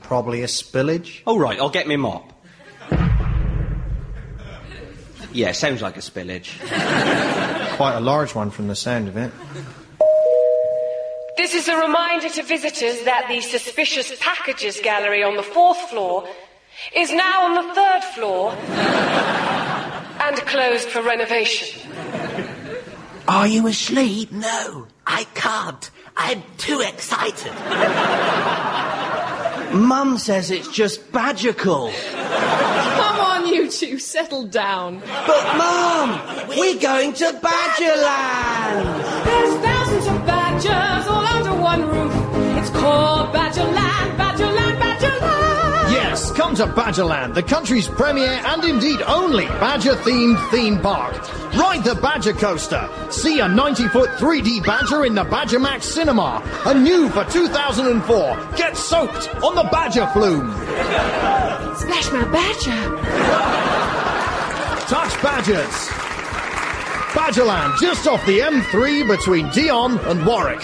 Probably 0.00 0.42
a 0.42 0.46
spillage. 0.46 1.20
Oh, 1.26 1.38
right, 1.38 1.58
I'll 1.60 1.68
get 1.68 1.86
me 1.86 1.96
mop. 1.96 2.32
Yeah, 5.36 5.52
sounds 5.52 5.82
like 5.82 5.98
a 5.98 6.00
spillage. 6.00 6.48
Quite 7.76 7.96
a 7.96 8.00
large 8.00 8.34
one 8.34 8.50
from 8.50 8.68
the 8.68 8.74
sound 8.74 9.06
of 9.06 9.18
it. 9.18 9.30
This 11.36 11.52
is 11.52 11.68
a 11.68 11.76
reminder 11.76 12.30
to 12.30 12.42
visitors 12.42 13.02
that 13.02 13.26
the 13.28 13.42
suspicious 13.42 14.18
packages 14.18 14.80
gallery 14.82 15.22
on 15.22 15.36
the 15.36 15.42
fourth 15.42 15.76
floor 15.90 16.26
is 16.94 17.12
now 17.12 17.44
on 17.44 17.54
the 17.54 17.74
third 17.74 18.02
floor 18.14 18.52
and 20.22 20.36
closed 20.46 20.88
for 20.88 21.02
renovation. 21.02 21.82
Are 23.28 23.46
you 23.46 23.66
asleep? 23.66 24.32
No, 24.32 24.86
I 25.06 25.24
can't. 25.34 25.90
I'm 26.16 26.42
too 26.56 26.80
excited. 26.80 27.52
Mum 29.74 30.16
says 30.16 30.50
it's 30.50 30.68
just 30.68 31.12
badgercle. 31.12 31.92
You 33.56 33.70
two, 33.70 33.98
settle 33.98 34.44
down. 34.44 35.00
But, 35.00 35.56
Mum, 35.56 36.20
we're 36.46 36.78
going 36.78 37.14
to 37.14 37.24
Badgerland. 37.24 38.84
There's 39.24 39.54
thousands 39.64 40.06
of 40.08 40.26
badgers 40.26 41.06
all 41.08 41.24
under 41.24 41.54
one 41.62 41.88
roof. 41.88 42.12
It's 42.58 42.68
called 42.68 43.34
Badgerland, 43.34 44.16
Badgerland. 44.18 44.45
Come 46.46 46.54
to 46.54 46.66
Badgerland, 46.66 47.34
the 47.34 47.42
country's 47.42 47.88
premier 47.88 48.40
and 48.46 48.62
indeed 48.62 49.02
only 49.02 49.46
badger 49.46 49.94
themed 49.96 50.38
theme 50.52 50.78
park. 50.78 51.12
Ride 51.56 51.82
the 51.82 51.96
Badger 51.96 52.34
Coaster. 52.34 52.88
See 53.10 53.40
a 53.40 53.48
90 53.48 53.88
foot 53.88 54.10
3D 54.10 54.64
badger 54.64 55.04
in 55.04 55.16
the 55.16 55.24
Badger 55.24 55.58
Max 55.58 55.86
Cinema. 55.86 56.40
A 56.66 56.72
new 56.72 57.08
for 57.08 57.24
2004. 57.24 58.56
Get 58.56 58.76
soaked 58.76 59.34
on 59.42 59.56
the 59.56 59.64
Badger 59.72 60.06
Flume. 60.12 60.52
Splash 61.74 62.12
my 62.12 62.24
badger. 62.30 62.96
Touch 64.86 65.20
Badgers. 65.24 65.88
Badgerland, 67.10 67.76
just 67.80 68.06
off 68.06 68.24
the 68.24 68.38
M3 68.38 69.08
between 69.08 69.50
Dion 69.50 69.98
and 69.98 70.24
Warwick. 70.24 70.60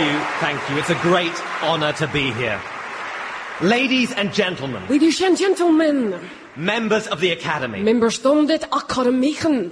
You, 0.00 0.18
thank 0.40 0.58
you. 0.70 0.78
It's 0.78 0.90
a 0.90 0.98
great 1.02 1.34
honour 1.62 1.92
to 1.94 2.06
be 2.08 2.32
here. 2.32 2.60
Ladies 3.60 4.12
and 4.12 4.32
gentlemen, 4.32 4.82
Ladies 4.88 5.20
and 5.20 5.36
gentlemen, 5.36 6.18
members 6.56 7.06
of 7.06 7.20
the 7.20 7.30
Academy, 7.30 7.82
members 7.82 8.16
van 8.16 8.46
dit 8.46 8.66
academieken, 8.70 9.70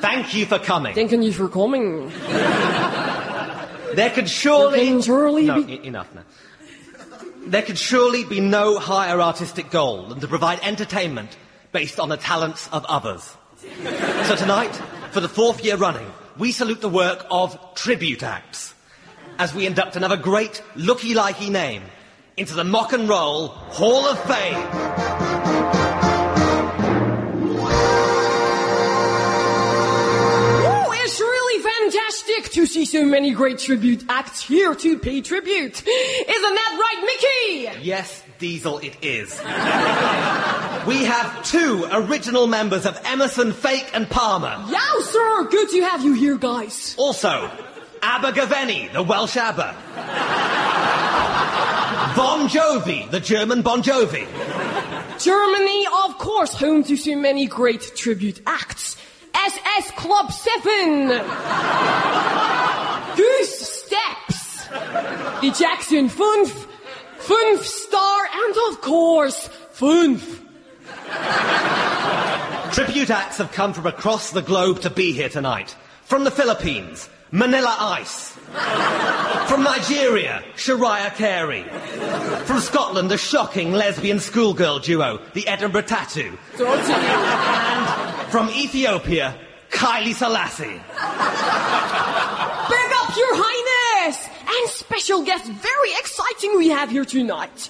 thank 0.00 0.34
you 0.34 0.44
for 0.44 0.58
coming. 0.58 0.94
thank 0.94 1.10
you 1.12 1.32
for 1.32 1.48
coming. 1.48 2.10
There 3.94 4.10
could 4.10 4.28
surely... 4.28 4.92
There 4.92 5.02
surely 5.02 5.46
No, 5.46 5.62
be- 5.62 5.80
enough 5.86 6.12
now. 6.14 6.24
There 7.46 7.62
could 7.62 7.78
surely 7.78 8.24
be 8.24 8.40
no 8.40 8.78
higher 8.78 9.20
artistic 9.22 9.70
goal 9.70 10.08
than 10.08 10.20
to 10.20 10.28
provide 10.28 10.60
entertainment 10.62 11.34
based 11.72 11.98
on 11.98 12.10
the 12.10 12.18
talents 12.18 12.68
of 12.72 12.84
others. 12.86 13.34
So 14.28 14.36
tonight, 14.36 14.74
for 15.12 15.20
the 15.20 15.28
fourth 15.28 15.64
year 15.64 15.76
running, 15.76 16.06
we 16.36 16.52
salute 16.52 16.82
the 16.82 16.90
work 16.90 17.24
of 17.30 17.56
tribute 17.74 18.22
acts 18.22 18.74
as 19.38 19.54
we 19.54 19.66
induct 19.66 19.96
another 19.96 20.16
great 20.16 20.62
looky-likey 20.74 21.50
name 21.50 21.82
into 22.36 22.54
the 22.54 22.64
Mock 22.64 22.92
and 22.92 23.08
Roll 23.08 23.48
Hall 23.48 24.06
of 24.06 24.18
Fame. 24.24 24.56
Oh, 30.68 30.92
it's 30.94 31.20
really 31.20 31.62
fantastic 31.62 32.52
to 32.52 32.66
see 32.66 32.84
so 32.84 33.04
many 33.04 33.32
great 33.32 33.58
tribute 33.58 34.04
acts 34.08 34.42
here 34.42 34.74
to 34.74 34.98
pay 34.98 35.20
tribute. 35.22 35.82
Isn't 35.82 35.86
that 35.86 36.78
right, 36.78 37.00
Mickey? 37.06 37.82
Yes, 37.82 38.22
Diesel, 38.38 38.78
it 38.78 38.96
is. 39.02 39.30
we 40.86 41.04
have 41.04 41.42
two 41.44 41.86
original 41.90 42.46
members 42.46 42.84
of 42.84 43.00
Emerson, 43.04 43.52
Fake 43.52 43.90
and 43.94 44.08
Palmer. 44.10 44.62
Yeah, 44.68 45.00
sir. 45.00 45.44
Good 45.50 45.70
to 45.70 45.80
have 45.82 46.04
you 46.04 46.12
here, 46.12 46.36
guys. 46.36 46.94
Also, 46.98 47.50
Abba 48.08 48.30
Gaveni, 48.30 48.92
the 48.92 49.02
Welsh 49.02 49.36
Abba. 49.36 49.74
Bon 52.14 52.48
Jovi, 52.48 53.10
the 53.10 53.18
German 53.18 53.62
Bon 53.62 53.82
Jovi. 53.82 54.24
Germany, 55.18 55.86
of 56.04 56.16
course, 56.16 56.54
home 56.54 56.84
to 56.84 56.96
so 56.96 57.16
many 57.16 57.46
great 57.46 57.96
tribute 57.96 58.40
acts. 58.46 58.96
SS 59.34 59.90
Club 59.96 60.30
7. 60.30 61.08
Goose 63.16 63.82
Steps. 63.82 64.68
The 65.40 65.50
Jackson 65.58 66.08
5. 66.08 66.66
5 67.18 67.66
Star, 67.66 68.28
and 68.32 68.56
of 68.70 68.80
course, 68.82 69.48
5. 69.72 70.42
Tribute 72.72 73.10
acts 73.10 73.38
have 73.38 73.50
come 73.50 73.72
from 73.72 73.86
across 73.86 74.30
the 74.30 74.42
globe 74.42 74.80
to 74.82 74.90
be 74.90 75.10
here 75.10 75.28
tonight. 75.28 75.74
From 76.04 76.22
the 76.22 76.30
Philippines, 76.30 77.08
Manila 77.32 77.76
Ice. 77.78 78.30
From 79.48 79.64
Nigeria, 79.64 80.42
Shariah 80.54 81.14
Carey. 81.14 81.64
From 82.44 82.60
Scotland, 82.60 83.10
the 83.10 83.18
shocking 83.18 83.72
lesbian 83.72 84.20
schoolgirl 84.20 84.78
duo, 84.78 85.20
the 85.34 85.46
Edinburgh 85.48 85.82
Tattoo. 85.82 86.38
And 86.58 88.30
from 88.30 88.48
Ethiopia, 88.50 89.36
Kylie 89.70 90.14
Selassie. 90.14 90.64
Big 90.66 90.80
up, 92.94 93.16
Your 93.16 93.34
Highness! 93.34 94.28
And 94.48 94.70
special 94.70 95.22
guest, 95.24 95.46
very 95.46 95.90
exciting 95.98 96.56
we 96.56 96.68
have 96.68 96.90
here 96.90 97.04
tonight. 97.04 97.68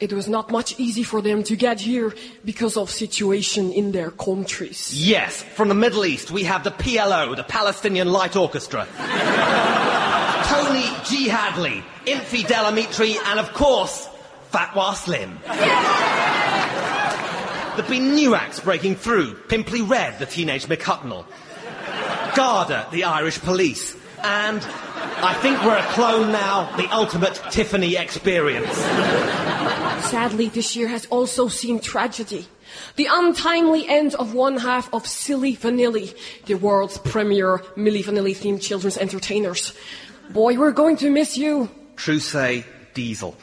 It 0.00 0.14
was 0.14 0.28
not 0.28 0.50
much 0.50 0.80
easy 0.80 1.02
for 1.02 1.20
them 1.20 1.42
to 1.44 1.56
get 1.56 1.78
here 1.80 2.14
because 2.42 2.78
of 2.78 2.90
situation 2.90 3.70
in 3.70 3.92
their 3.92 4.10
countries. 4.10 4.92
Yes, 4.94 5.42
from 5.42 5.68
the 5.68 5.74
Middle 5.74 6.06
East, 6.06 6.30
we 6.30 6.44
have 6.44 6.64
the 6.64 6.70
PLO, 6.70 7.36
the 7.36 7.44
Palestinian 7.44 8.10
Light 8.10 8.34
Orchestra. 8.34 8.88
Tony 10.48 10.86
G. 11.04 11.28
Hadley, 11.28 11.84
Infidel 12.06 12.64
Amitri, 12.64 13.16
and 13.26 13.38
of 13.38 13.52
course, 13.52 14.08
Fatwa 14.50 14.94
Slim. 14.94 15.38
There've 17.76 17.88
been 17.88 18.14
new 18.14 18.34
acts 18.34 18.58
breaking 18.58 18.96
through. 18.96 19.34
Pimply 19.48 19.82
Red, 19.82 20.18
the 20.18 20.26
Teenage 20.26 20.66
Mick 20.66 20.80
Hucknall. 20.80 21.26
Garda, 22.34 22.88
the 22.90 23.04
Irish 23.04 23.38
Police. 23.38 23.96
And 24.22 24.62
I 25.22 25.34
think 25.40 25.62
we're 25.62 25.76
a 25.76 25.82
clone 25.92 26.32
now, 26.32 26.74
the 26.76 26.88
ultimate 26.92 27.40
Tiffany 27.50 27.96
experience. 27.96 28.78
Sadly, 30.10 30.48
this 30.48 30.74
year 30.74 30.88
has 30.88 31.06
also 31.06 31.46
seen 31.46 31.78
tragedy. 31.78 32.48
The 32.96 33.06
untimely 33.08 33.88
end 33.88 34.16
of 34.16 34.34
one 34.34 34.56
half 34.56 34.92
of 34.92 35.06
Silly 35.06 35.56
Vanilli, 35.56 36.16
the 36.46 36.54
world's 36.54 36.98
premier 36.98 37.58
Milli 37.76 38.02
Vanilli 38.02 38.34
themed 38.34 38.60
children's 38.60 38.98
entertainers. 38.98 39.72
Boy, 40.30 40.58
we're 40.58 40.72
going 40.72 40.96
to 40.96 41.10
miss 41.10 41.36
you. 41.36 41.70
True 41.94 42.18
say, 42.18 42.64
Diesel. 42.92 43.36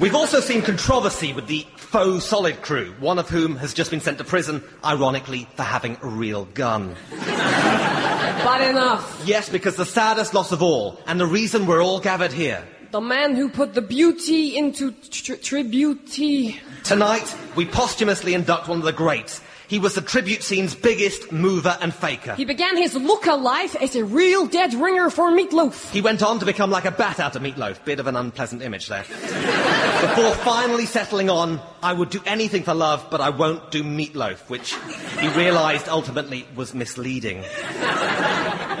We've 0.00 0.14
also 0.14 0.40
seen 0.40 0.62
controversy 0.62 1.34
with 1.34 1.46
the 1.46 1.66
faux 1.76 2.24
solid 2.24 2.62
crew, 2.62 2.94
one 2.98 3.18
of 3.18 3.28
whom 3.28 3.56
has 3.56 3.74
just 3.74 3.90
been 3.90 4.00
sent 4.00 4.16
to 4.16 4.24
prison, 4.24 4.64
ironically, 4.82 5.46
for 5.56 5.62
having 5.62 5.98
a 6.00 6.06
real 6.06 6.46
gun. 6.46 6.96
But 7.10 8.62
enough. 8.62 9.22
Yes, 9.26 9.50
because 9.50 9.76
the 9.76 9.84
saddest 9.84 10.32
loss 10.32 10.52
of 10.52 10.62
all, 10.62 10.98
and 11.06 11.20
the 11.20 11.26
reason 11.26 11.66
we're 11.66 11.82
all 11.84 12.00
gathered 12.00 12.32
here. 12.32 12.66
The 12.92 13.00
man 13.00 13.34
who 13.36 13.48
put 13.48 13.72
the 13.72 13.80
beauty 13.80 14.54
into 14.54 14.92
tr- 14.92 15.36
tribute. 15.36 16.12
Tonight, 16.84 17.34
we 17.56 17.64
posthumously 17.64 18.34
induct 18.34 18.68
one 18.68 18.80
of 18.80 18.84
the 18.84 18.92
greats. 18.92 19.40
He 19.66 19.78
was 19.78 19.94
the 19.94 20.02
tribute 20.02 20.42
scene's 20.42 20.74
biggest 20.74 21.32
mover 21.32 21.78
and 21.80 21.94
faker. 21.94 22.34
He 22.34 22.44
began 22.44 22.76
his 22.76 22.94
looker 22.94 23.34
life 23.34 23.74
as 23.76 23.96
a 23.96 24.04
real 24.04 24.46
dead 24.46 24.74
ringer 24.74 25.08
for 25.08 25.30
Meatloaf. 25.30 25.90
He 25.90 26.02
went 26.02 26.22
on 26.22 26.38
to 26.40 26.44
become 26.44 26.70
like 26.70 26.84
a 26.84 26.90
bat 26.90 27.18
out 27.18 27.34
of 27.34 27.40
meatloaf. 27.40 27.82
Bit 27.82 27.98
of 27.98 28.06
an 28.08 28.16
unpleasant 28.16 28.60
image 28.60 28.88
there. 28.88 29.04
Before 29.04 30.34
finally 30.44 30.84
settling 30.84 31.30
on, 31.30 31.62
I 31.82 31.94
would 31.94 32.10
do 32.10 32.20
anything 32.26 32.62
for 32.62 32.74
love, 32.74 33.06
but 33.10 33.22
I 33.22 33.30
won't 33.30 33.70
do 33.70 33.82
meatloaf, 33.82 34.50
which 34.50 34.76
he 35.18 35.28
realised 35.28 35.88
ultimately 35.88 36.46
was 36.54 36.74
misleading. 36.74 37.42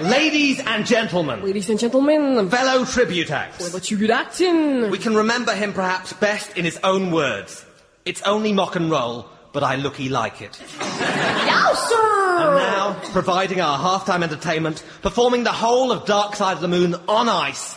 Ladies 0.02 0.58
and 0.58 0.84
gentlemen, 0.84 1.44
Ladies 1.44 1.70
and 1.70 1.78
gentlemen, 1.78 2.50
fellow 2.50 2.84
tribute 2.84 3.30
acts, 3.30 3.88
you 3.88 4.10
acting? 4.10 4.90
we 4.90 4.98
can 4.98 5.14
remember 5.14 5.54
him 5.54 5.72
perhaps 5.72 6.12
best 6.14 6.58
in 6.58 6.64
his 6.64 6.76
own 6.82 7.12
words. 7.12 7.64
It's 8.04 8.20
only 8.22 8.52
mock 8.52 8.74
and 8.74 8.90
roll, 8.90 9.28
but 9.52 9.62
I 9.62 9.76
looky 9.76 10.08
like 10.08 10.42
it. 10.42 10.60
Yow, 10.80 11.72
sir! 11.74 12.36
And 12.40 12.56
now, 12.56 13.00
providing 13.12 13.60
our 13.60 13.78
halftime 13.78 14.24
entertainment, 14.24 14.82
performing 15.02 15.44
the 15.44 15.52
whole 15.52 15.92
of 15.92 16.04
Dark 16.04 16.34
Side 16.34 16.56
of 16.56 16.62
the 16.62 16.68
Moon 16.68 16.96
on 17.06 17.28
ice, 17.28 17.76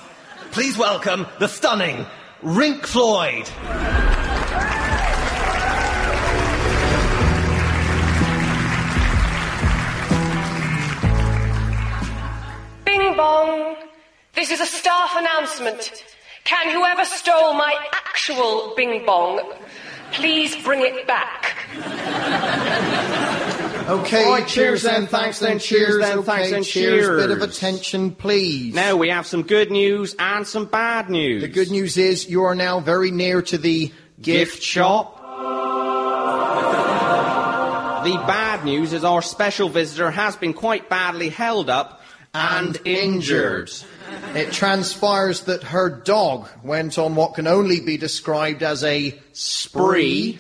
please 0.51 0.79
welcome 0.79 1.27
the 1.39 1.47
stunning 1.47 2.07
Rink 2.41 2.87
Floyd. 2.87 3.47
Bing 13.15 13.23
bong. 13.23 13.75
This 14.33 14.51
is 14.51 14.59
a 14.59 14.65
staff 14.65 15.11
announcement. 15.15 16.03
Can 16.43 16.69
whoever 16.71 17.05
stole 17.05 17.53
my 17.53 17.73
actual 17.93 18.73
bing 18.75 19.05
bong 19.05 19.53
please 20.11 20.61
bring 20.63 20.81
it 20.81 21.07
back? 21.07 21.55
Okay, 23.87 24.25
Right, 24.25 24.45
cheers 24.45 24.53
cheers 24.53 24.83
then, 24.83 24.93
then, 25.01 25.07
thanks 25.07 25.39
thanks 25.39 25.39
then, 25.39 25.49
then, 25.51 25.59
cheers 25.59 25.87
cheers 25.87 25.99
then, 26.01 26.23
thanks 26.23 26.51
then, 26.51 26.63
cheers. 26.63 27.27
Bit 27.27 27.31
of 27.31 27.41
attention, 27.41 28.11
please. 28.11 28.73
Now 28.73 28.97
we 28.97 29.07
have 29.07 29.25
some 29.25 29.43
good 29.43 29.71
news 29.71 30.13
and 30.19 30.45
some 30.45 30.65
bad 30.65 31.09
news. 31.09 31.41
The 31.41 31.47
good 31.47 31.71
news 31.71 31.97
is 31.97 32.29
you 32.29 32.43
are 32.43 32.55
now 32.55 32.81
very 32.81 33.11
near 33.11 33.41
to 33.43 33.57
the 33.57 33.93
gift 34.21 34.61
shop. 34.61 35.21
The 38.03 38.17
bad 38.27 38.65
news 38.65 38.91
is 38.91 39.05
our 39.05 39.21
special 39.21 39.69
visitor 39.69 40.11
has 40.11 40.35
been 40.35 40.53
quite 40.53 40.89
badly 40.89 41.29
held 41.29 41.69
up 41.69 42.01
and, 42.35 42.77
injured. 42.85 43.71
It 44.35 44.51
transpires 44.51 45.41
that 45.41 45.63
her 45.63 45.89
dog 45.89 46.49
went 46.63 46.99
on 46.99 47.15
what 47.15 47.33
can 47.35 47.47
only 47.47 47.79
be 47.79 47.97
described 47.97 48.61
as 48.61 48.83
a 48.83 49.17
spree. 49.33 50.39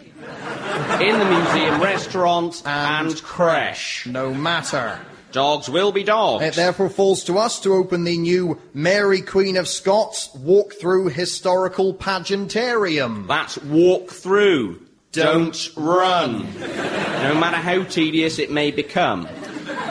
In 0.99 1.19
the 1.19 1.25
museum, 1.25 1.81
restaurant, 1.81 2.61
and, 2.65 3.21
creche. 3.23 4.05
No 4.07 4.33
matter. 4.33 4.99
Dogs 5.31 5.69
will 5.69 5.91
be 5.91 6.03
dogs. 6.03 6.43
It 6.45 6.53
therefore 6.53 6.89
falls 6.89 7.23
to 7.25 7.37
us 7.37 7.59
to 7.61 7.73
open 7.73 8.03
the 8.05 8.17
new 8.17 8.59
Mary 8.73 9.21
Queen 9.21 9.57
of 9.57 9.67
Scots 9.67 10.33
walk-through 10.33 11.09
historical 11.09 11.93
pageantarium. 11.93 13.27
That's 13.27 13.57
walk 13.57 14.11
through. 14.11 14.81
Don't 15.11 15.69
run. 15.75 16.53
No 16.59 17.35
matter 17.35 17.57
how 17.57 17.83
tedious 17.83 18.39
it 18.39 18.51
may 18.51 18.71
become. 18.71 19.27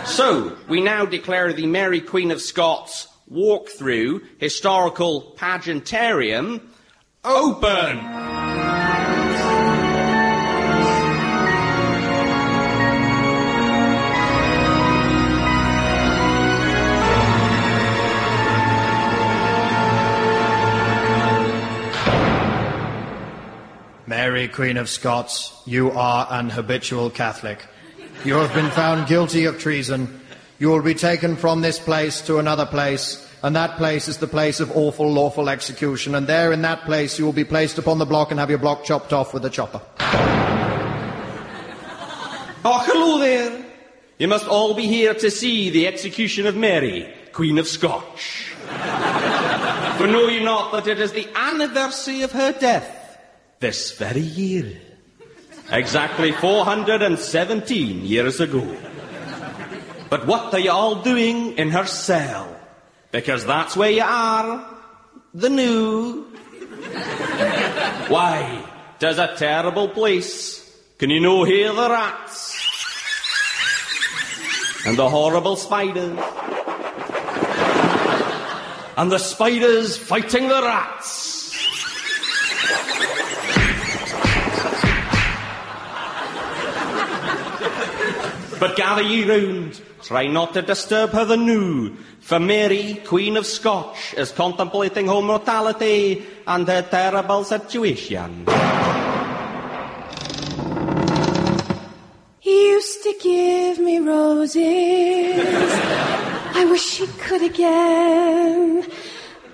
So, 0.07 0.57
we 0.69 0.81
now 0.81 1.07
declare 1.07 1.53
the 1.53 1.67
Mary 1.67 2.01
Queen 2.01 2.31
of 2.31 2.41
Scots 2.41 3.09
walk 3.27 3.69
through 3.71 4.23
historical 4.39 5.35
pageantarium 5.37 6.61
open. 7.25 7.99
Mary, 24.07 24.49
Queen 24.49 24.77
of 24.77 24.89
Scots, 24.89 25.63
you 25.65 25.91
are 25.93 26.29
an 26.31 26.51
habitual 26.51 27.09
Catholic. 27.09 27.67
You 28.23 28.35
have 28.37 28.55
been 28.55 28.71
found 28.71 29.09
guilty 29.09 29.45
of 29.45 29.59
treason. 29.59 30.21
You 30.59 30.69
will 30.69 30.83
be 30.83 30.95
taken 30.95 31.37
from 31.37 31.61
this 31.61 31.79
place 31.79 32.21
to 32.23 32.39
another 32.39 32.65
place, 32.65 33.29
and 33.43 33.55
that 33.57 33.77
place 33.77 34.09
is 34.09 34.19
the 34.19 34.27
place 34.27 34.61
of 34.61 34.75
awful 34.77 35.11
lawful 35.13 35.49
execution, 35.51 36.15
and 36.15 36.27
there 36.27 36.53
in 36.53 36.63
that 36.63 36.85
place 36.85 37.19
you 37.19 37.25
will 37.25 37.33
be 37.33 37.45
placed 37.45 37.77
upon 37.77 37.99
the 37.99 38.07
block 38.07 38.31
and 38.31 38.41
have 38.41 38.51
your 38.51 38.59
block 38.59 38.85
chopped 38.85 39.13
off 39.13 39.35
with 39.35 39.45
a 39.45 39.51
chopper. 39.51 39.83
Oh, 42.67 42.83
hello 42.87 43.19
there. 43.19 43.63
You 44.19 44.29
must 44.29 44.47
all 44.47 44.75
be 44.75 44.87
here 44.87 45.13
to 45.13 45.31
see 45.31 45.69
the 45.69 45.87
execution 45.87 46.47
of 46.47 46.57
Mary, 46.57 47.13
Queen 47.33 47.59
of 47.59 47.67
Scotch. 47.67 48.55
For 49.99 50.07
know 50.07 50.29
you 50.29 50.41
not 50.41 50.73
that 50.73 50.87
it 50.87 50.99
is 50.99 51.13
the 51.13 51.29
anniversary 51.35 52.23
of 52.23 52.33
her 52.33 52.53
death 52.53 53.19
this 53.61 53.93
very 53.99 54.21
year? 54.21 54.81
Exactly 55.71 56.33
417 56.33 58.05
years 58.05 58.41
ago. 58.41 58.77
But 60.11 60.27
what 60.27 60.53
are 60.55 60.61
you 60.61 60.71
all 60.71 61.03
doing 61.03 61.57
in 61.57 61.71
her 61.71 61.87
cell? 61.87 62.55
Because 63.11 63.45
that's 63.47 63.77
where 63.77 63.91
you 63.91 64.03
are, 64.03 64.65
the 65.33 65.49
new. 65.49 66.27
Why, 68.09 68.65
'tis 68.99 69.19
a 69.19 69.35
terrible 69.37 69.89
place. 69.89 70.61
Can 70.99 71.11
you 71.11 71.21
no 71.21 71.45
hear 71.45 71.73
the 71.73 71.89
rats? 71.91 72.55
And 74.87 74.97
the 74.97 75.09
horrible 75.09 75.57
spiders. 75.57 76.19
And 78.97 79.11
the 79.11 79.19
spiders 79.19 79.97
fighting 79.97 80.49
the 80.49 80.63
rats. 80.63 81.24
But 88.61 88.77
gather 88.77 89.03
ye 89.03 89.25
round, 89.25 89.81
try 90.03 90.27
not 90.27 90.55
to 90.55 90.63
disturb 90.63 91.11
her 91.11 91.25
the 91.25 91.37
new, 91.37 91.97
for 92.21 92.39
Mary, 92.39 93.01
Queen 93.05 93.37
of 93.37 93.47
Scotch, 93.47 94.15
is 94.15 94.33
contemplating 94.33 95.09
her 95.09 95.21
mortality 95.21 96.25
and 96.47 96.67
her 96.69 96.83
terrible 96.83 97.45
situation. 97.45 98.47
He 102.41 102.69
used 102.71 103.03
to 103.03 103.15
give 103.21 103.79
me 103.79 103.99
roses. 103.99 104.61
I 106.57 106.67
wish 106.71 106.99
he 106.99 107.07
could 107.07 107.43
again. 107.43 108.87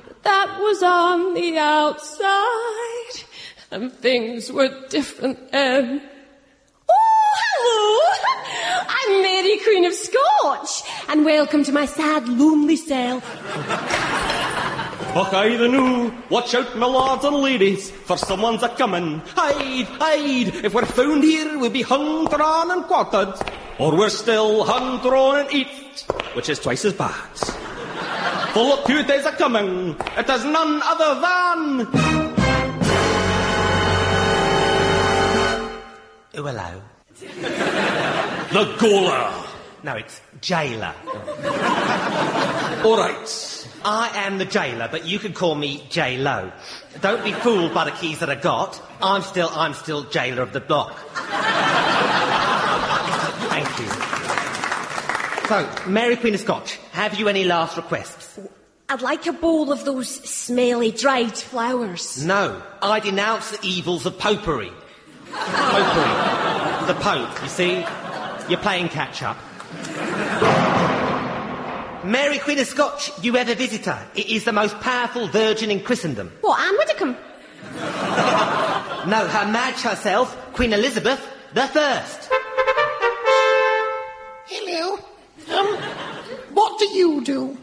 But 0.06 0.22
that 0.22 0.58
was 0.60 0.82
on 0.82 1.34
the 1.34 1.58
outside, 1.58 3.24
and 3.70 3.92
things 3.92 4.52
were 4.52 4.86
different 4.88 5.50
then. 5.50 6.02
Hello! 7.62 8.00
I'm 8.88 9.22
Mary, 9.22 9.58
Queen 9.58 9.84
of 9.84 9.92
Scotch, 9.92 10.82
and 11.08 11.26
welcome 11.26 11.62
to 11.64 11.72
my 11.72 11.84
sad, 11.84 12.26
lonely 12.26 12.76
cell. 12.76 13.18
Okay, 15.14 15.56
the 15.56 15.68
new. 15.68 16.10
Watch 16.30 16.54
out, 16.54 16.74
my 16.78 16.86
lords 16.86 17.24
and 17.24 17.36
ladies, 17.36 17.90
for 17.90 18.16
someone's 18.16 18.62
a 18.62 18.70
coming. 18.70 19.18
Hide, 19.36 19.86
hide. 20.00 20.64
If 20.64 20.72
we're 20.72 20.86
found 20.86 21.22
here, 21.22 21.58
we'll 21.58 21.70
be 21.70 21.82
hung, 21.82 22.24
drawn, 22.26 22.70
and 22.70 22.84
quartered. 22.84 23.34
Or 23.78 23.94
we're 23.94 24.08
still 24.08 24.64
hung, 24.64 25.02
drawn, 25.02 25.40
and 25.40 25.52
eat, 25.52 26.06
which 26.32 26.48
is 26.48 26.58
twice 26.58 26.86
as 26.86 26.94
bad. 26.94 27.36
For 28.54 28.62
look 28.62 28.86
who 28.86 28.98
it 28.98 29.10
is 29.10 29.26
a 29.26 29.32
coming. 29.32 29.96
It 30.16 30.30
is 30.30 30.44
none 30.44 30.80
other 30.82 31.20
than. 31.20 31.86
Oh, 36.32 36.44
hello. 36.44 36.89
The 38.50 38.76
Gola. 38.80 39.46
No, 39.84 39.94
it's 39.94 40.20
jailer. 40.40 40.92
All 42.84 42.96
right. 42.96 43.68
I 43.84 44.10
am 44.26 44.38
the 44.38 44.44
jailer, 44.44 44.88
but 44.90 45.06
you 45.06 45.18
can 45.18 45.32
call 45.32 45.54
me 45.54 45.86
J 45.88 46.18
Lo. 46.18 46.50
Don't 47.00 47.24
be 47.24 47.32
fooled 47.32 47.72
by 47.72 47.84
the 47.84 47.92
keys 47.92 48.18
that 48.18 48.28
I 48.28 48.34
got. 48.34 48.82
I'm 49.00 49.22
still, 49.22 49.48
I'm 49.52 49.74
still 49.74 50.02
jailer 50.04 50.42
of 50.42 50.52
the 50.52 50.60
block. 50.60 50.98
Thank 53.48 53.78
you. 53.78 53.86
So, 55.48 55.90
Mary 55.90 56.16
Queen 56.16 56.34
of 56.34 56.40
Scotch, 56.40 56.76
have 56.92 57.18
you 57.18 57.28
any 57.28 57.44
last 57.44 57.76
requests? 57.76 58.38
I'd 58.88 59.02
like 59.02 59.26
a 59.26 59.32
bowl 59.32 59.72
of 59.72 59.84
those 59.84 60.08
smelly 60.08 60.90
dried 60.90 61.36
flowers. 61.36 62.24
No, 62.24 62.60
I 62.82 63.00
denounce 63.00 63.50
the 63.52 63.66
evils 63.66 64.04
of 64.04 64.18
popery. 64.18 64.72
Popery. 65.32 66.69
The 66.90 66.96
Pope, 66.96 67.42
you 67.44 67.48
see? 67.48 67.86
You're 68.48 68.58
playing 68.58 68.88
catch 68.88 69.22
up. 69.22 69.36
Mary 72.04 72.40
Queen 72.40 72.58
of 72.58 72.66
Scotch, 72.66 73.12
you 73.22 73.36
ever 73.36 73.54
visit 73.54 73.84
her? 73.84 74.08
It 74.16 74.26
is 74.26 74.44
the 74.44 74.50
most 74.50 74.80
powerful 74.80 75.28
virgin 75.28 75.70
in 75.70 75.84
Christendom. 75.84 76.32
What, 76.40 76.58
Ann 76.58 76.76
Widdecombe? 76.76 77.16
No, 79.08 79.24
her 79.28 79.52
Madge 79.52 79.82
herself, 79.82 80.36
Queen 80.52 80.72
Elizabeth 80.72 81.24
the 81.54 81.68
First. 81.68 82.28
Hello. 84.48 84.98
Um, 85.48 85.66
what 86.54 86.76
do 86.80 86.88
you 86.88 87.22
do? 87.22 87.56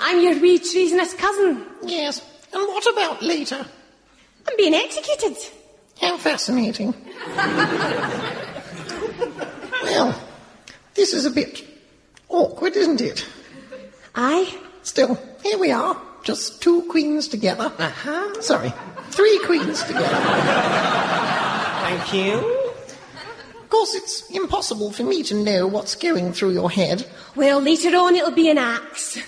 I'm 0.00 0.20
your 0.20 0.40
wee 0.40 0.58
treasonous 0.58 1.14
cousin. 1.14 1.64
Yes. 1.84 2.20
And 2.52 2.66
what 2.66 2.84
about 2.92 3.22
later? 3.22 3.64
I'm 4.48 4.56
being 4.56 4.74
executed. 4.74 5.36
How 6.00 6.16
fascinating. 6.16 6.94
well, 9.82 10.20
this 10.94 11.12
is 11.12 11.24
a 11.24 11.30
bit 11.30 11.64
awkward, 12.28 12.76
isn't 12.76 13.00
it? 13.00 13.26
Aye. 14.14 14.54
Still, 14.82 15.18
here 15.42 15.58
we 15.58 15.72
are. 15.72 16.00
Just 16.24 16.60
two 16.62 16.82
queens 16.82 17.28
together. 17.28 17.72
Uh-huh. 17.78 18.40
Sorry, 18.40 18.72
three 19.10 19.38
queens 19.44 19.82
together. 19.84 20.08
Thank 21.84 22.12
you. 22.14 22.34
Of 23.60 23.68
course, 23.70 23.94
it's 23.94 24.30
impossible 24.30 24.92
for 24.92 25.02
me 25.04 25.22
to 25.24 25.34
know 25.34 25.66
what's 25.66 25.94
going 25.96 26.32
through 26.32 26.52
your 26.52 26.70
head. 26.70 27.06
Well, 27.34 27.60
later 27.60 27.96
on 27.96 28.14
it'll 28.14 28.30
be 28.30 28.48
an 28.50 28.58
axe. 28.58 29.18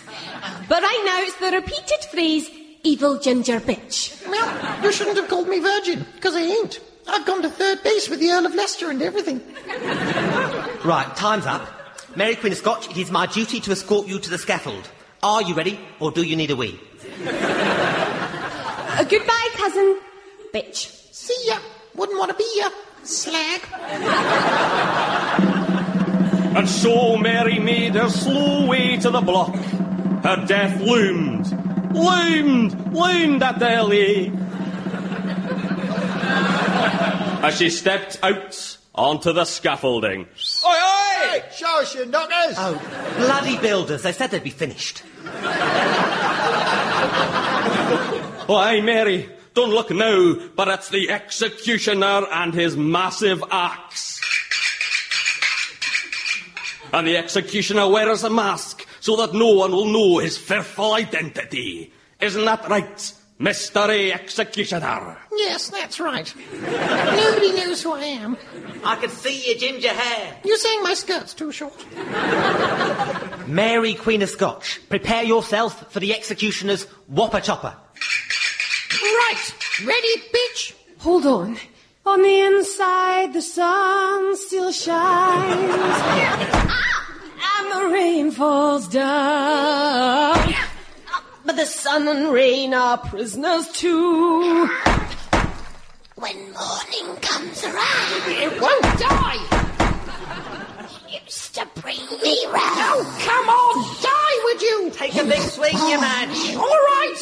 But 0.68 0.82
right 0.82 1.02
now 1.04 1.20
it's 1.22 1.36
the 1.36 1.50
repeated 1.50 2.04
phrase, 2.10 2.48
evil 2.86 3.18
ginger 3.18 3.58
bitch. 3.60 4.24
Well, 4.28 4.84
you 4.84 4.92
shouldn't 4.92 5.16
have 5.16 5.28
called 5.28 5.48
me 5.48 5.58
virgin, 5.58 6.06
because 6.14 6.36
I 6.36 6.42
ain't. 6.42 6.80
I've 7.08 7.26
gone 7.26 7.42
to 7.42 7.50
third 7.50 7.82
base 7.82 8.08
with 8.08 8.20
the 8.20 8.30
Earl 8.30 8.46
of 8.46 8.54
Leicester 8.54 8.90
and 8.90 9.02
everything. 9.02 9.40
Right, 10.84 11.10
time's 11.16 11.46
up. 11.46 11.68
Mary 12.14 12.36
Queen 12.36 12.52
of 12.52 12.58
Scotch, 12.58 12.88
it 12.90 12.96
is 12.96 13.10
my 13.10 13.26
duty 13.26 13.60
to 13.60 13.72
escort 13.72 14.06
you 14.06 14.18
to 14.20 14.30
the 14.30 14.38
scaffold. 14.38 14.88
Are 15.22 15.42
you 15.42 15.54
ready, 15.54 15.78
or 16.00 16.12
do 16.12 16.22
you 16.22 16.36
need 16.36 16.50
a 16.50 16.56
wee? 16.56 16.78
Uh, 17.26 19.04
goodbye, 19.04 19.48
cousin. 19.54 20.00
Bitch. 20.54 20.88
See 21.12 21.48
ya. 21.48 21.58
Wouldn't 21.94 22.18
want 22.18 22.30
to 22.30 22.36
be 22.36 22.50
ya. 22.56 22.70
Slag. 23.02 23.62
And 26.56 26.68
so 26.68 27.16
Mary 27.16 27.58
made 27.58 27.94
her 27.94 28.08
slow 28.08 28.66
way 28.66 28.96
to 28.96 29.10
the 29.10 29.20
block. 29.20 29.54
Her 30.24 30.44
death 30.46 30.80
loomed, 30.80 31.46
loomed, 31.96 32.94
loomed 32.94 33.42
at 33.42 33.58
the 33.58 33.66
LA. 33.66 34.30
As 37.46 37.58
she 37.58 37.70
stepped 37.70 38.18
out 38.22 38.78
onto 38.94 39.32
the 39.32 39.44
scaffolding. 39.44 40.26
Oi, 40.66 40.68
oi! 40.68 41.42
Show 41.54 41.80
us 41.80 41.94
your 41.94 42.06
knockers! 42.06 42.56
Oh, 42.58 43.14
bloody 43.18 43.58
builders. 43.58 44.02
They 44.02 44.12
said 44.12 44.30
they'd 44.30 44.42
be 44.42 44.50
finished. 44.50 45.02
Oh, 48.48 48.56
aye, 48.56 48.80
Mary, 48.80 49.28
don't 49.54 49.70
look 49.70 49.90
now, 49.90 50.36
but 50.54 50.68
it's 50.68 50.88
the 50.88 51.10
executioner 51.10 52.26
and 52.32 52.54
his 52.54 52.76
massive 52.76 53.42
axe. 53.50 54.20
And 56.92 57.06
the 57.06 57.16
executioner 57.16 57.88
wears 57.88 58.22
a 58.22 58.30
mask 58.30 58.75
so 59.06 59.14
that 59.14 59.32
no 59.32 59.52
one 59.52 59.70
will 59.70 59.84
know 59.84 60.18
his 60.18 60.36
fearful 60.36 60.92
identity. 60.92 61.92
Isn't 62.20 62.44
that 62.44 62.68
right, 62.68 63.12
Mr. 63.38 63.88
Executioner? 64.12 65.16
Yes, 65.30 65.68
that's 65.68 66.00
right. 66.00 66.34
Nobody 66.52 67.52
knows 67.52 67.84
who 67.84 67.92
I 67.92 68.02
am. 68.02 68.36
I 68.82 68.96
can 68.96 69.10
see 69.10 69.46
your 69.46 69.58
ginger 69.58 69.90
hair. 69.90 70.36
You're 70.44 70.56
saying 70.56 70.82
my 70.82 70.94
skirt's 70.94 71.34
too 71.34 71.52
short. 71.52 71.86
Mary 73.46 73.94
Queen 73.94 74.22
of 74.22 74.28
Scotch, 74.28 74.80
prepare 74.88 75.22
yourself 75.22 75.92
for 75.92 76.00
the 76.00 76.12
executioner's 76.12 76.82
whopper 77.06 77.38
chopper. 77.38 77.76
Right. 78.90 79.54
Ready, 79.84 80.18
bitch? 80.34 80.74
Hold 80.98 81.26
on. 81.26 81.56
On 82.06 82.22
the 82.22 82.40
inside, 82.40 83.34
the 83.34 83.42
sun 83.42 84.36
still 84.36 84.72
shines. 84.72 86.76
the 87.72 87.88
rain 87.92 88.30
falls 88.30 88.88
down. 88.88 90.54
But 91.44 91.56
the 91.56 91.66
sun 91.66 92.08
and 92.08 92.32
rain 92.32 92.74
are 92.74 92.98
prisoners 92.98 93.68
too. 93.72 94.68
When 96.16 96.36
morning 96.52 97.16
comes 97.20 97.62
around, 97.64 98.26
it 98.26 98.60
won't 98.60 98.98
die. 98.98 99.38
It 101.08 101.22
Used 101.24 101.54
to 101.54 101.66
bring 101.80 102.00
me 102.22 102.46
round. 102.46 102.80
Oh, 102.88 103.04
come 103.24 103.48
on, 103.48 103.84
die, 104.02 104.38
would 104.44 104.62
you? 104.62 104.90
Take 104.90 105.14
a 105.16 105.24
big 105.24 105.42
swing, 105.42 105.76
you 105.88 106.00
man. 106.00 106.28
All 106.56 106.66
right. 106.66 107.16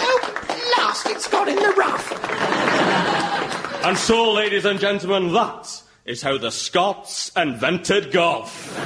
Oh, 0.00 0.20
last 0.76 1.06
it's 1.06 1.28
got 1.28 1.48
in 1.48 1.56
the 1.56 1.74
rough. 1.76 3.37
And 3.88 3.96
so, 3.96 4.32
ladies 4.34 4.66
and 4.66 4.78
gentlemen, 4.78 5.32
that 5.32 5.82
is 6.04 6.20
how 6.20 6.36
the 6.36 6.50
Scots 6.50 7.32
invented 7.34 8.12
golf. 8.12 8.76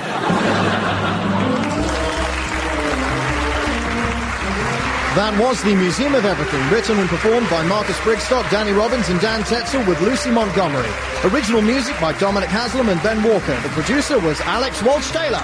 That 5.16 5.36
was 5.40 5.60
the 5.64 5.74
Museum 5.74 6.14
of 6.14 6.24
Everything, 6.24 6.70
written 6.70 7.00
and 7.00 7.08
performed 7.08 7.50
by 7.50 7.66
Marcus 7.66 7.98
Brigstocke, 8.02 8.48
Danny 8.52 8.70
Robins, 8.70 9.08
and 9.08 9.20
Dan 9.20 9.42
Tetsell 9.42 9.84
with 9.88 10.00
Lucy 10.02 10.30
Montgomery. 10.30 10.88
Original 11.24 11.62
music 11.62 12.00
by 12.00 12.12
Dominic 12.20 12.50
Haslam 12.50 12.88
and 12.88 13.02
Ben 13.02 13.24
Walker. 13.24 13.60
The 13.62 13.70
producer 13.70 14.20
was 14.20 14.40
Alex 14.42 14.84
Walsh 14.84 15.10
Taylor. 15.10 15.42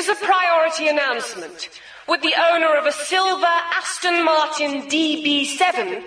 Is 0.00 0.08
a 0.08 0.14
priority 0.14 0.88
announcement. 0.88 1.68
Would 2.08 2.22
the 2.22 2.34
owner 2.52 2.74
of 2.74 2.86
a 2.86 2.92
silver 2.92 3.44
Aston 3.44 4.24
Martin 4.24 4.88
DB7 4.88 6.02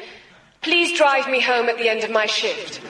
please 0.61 0.97
drive 0.97 1.29
me 1.29 1.39
home 1.39 1.69
at 1.69 1.77
the 1.77 1.89
end 1.89 2.03
of 2.03 2.09
my 2.09 2.25
shift? 2.25 2.81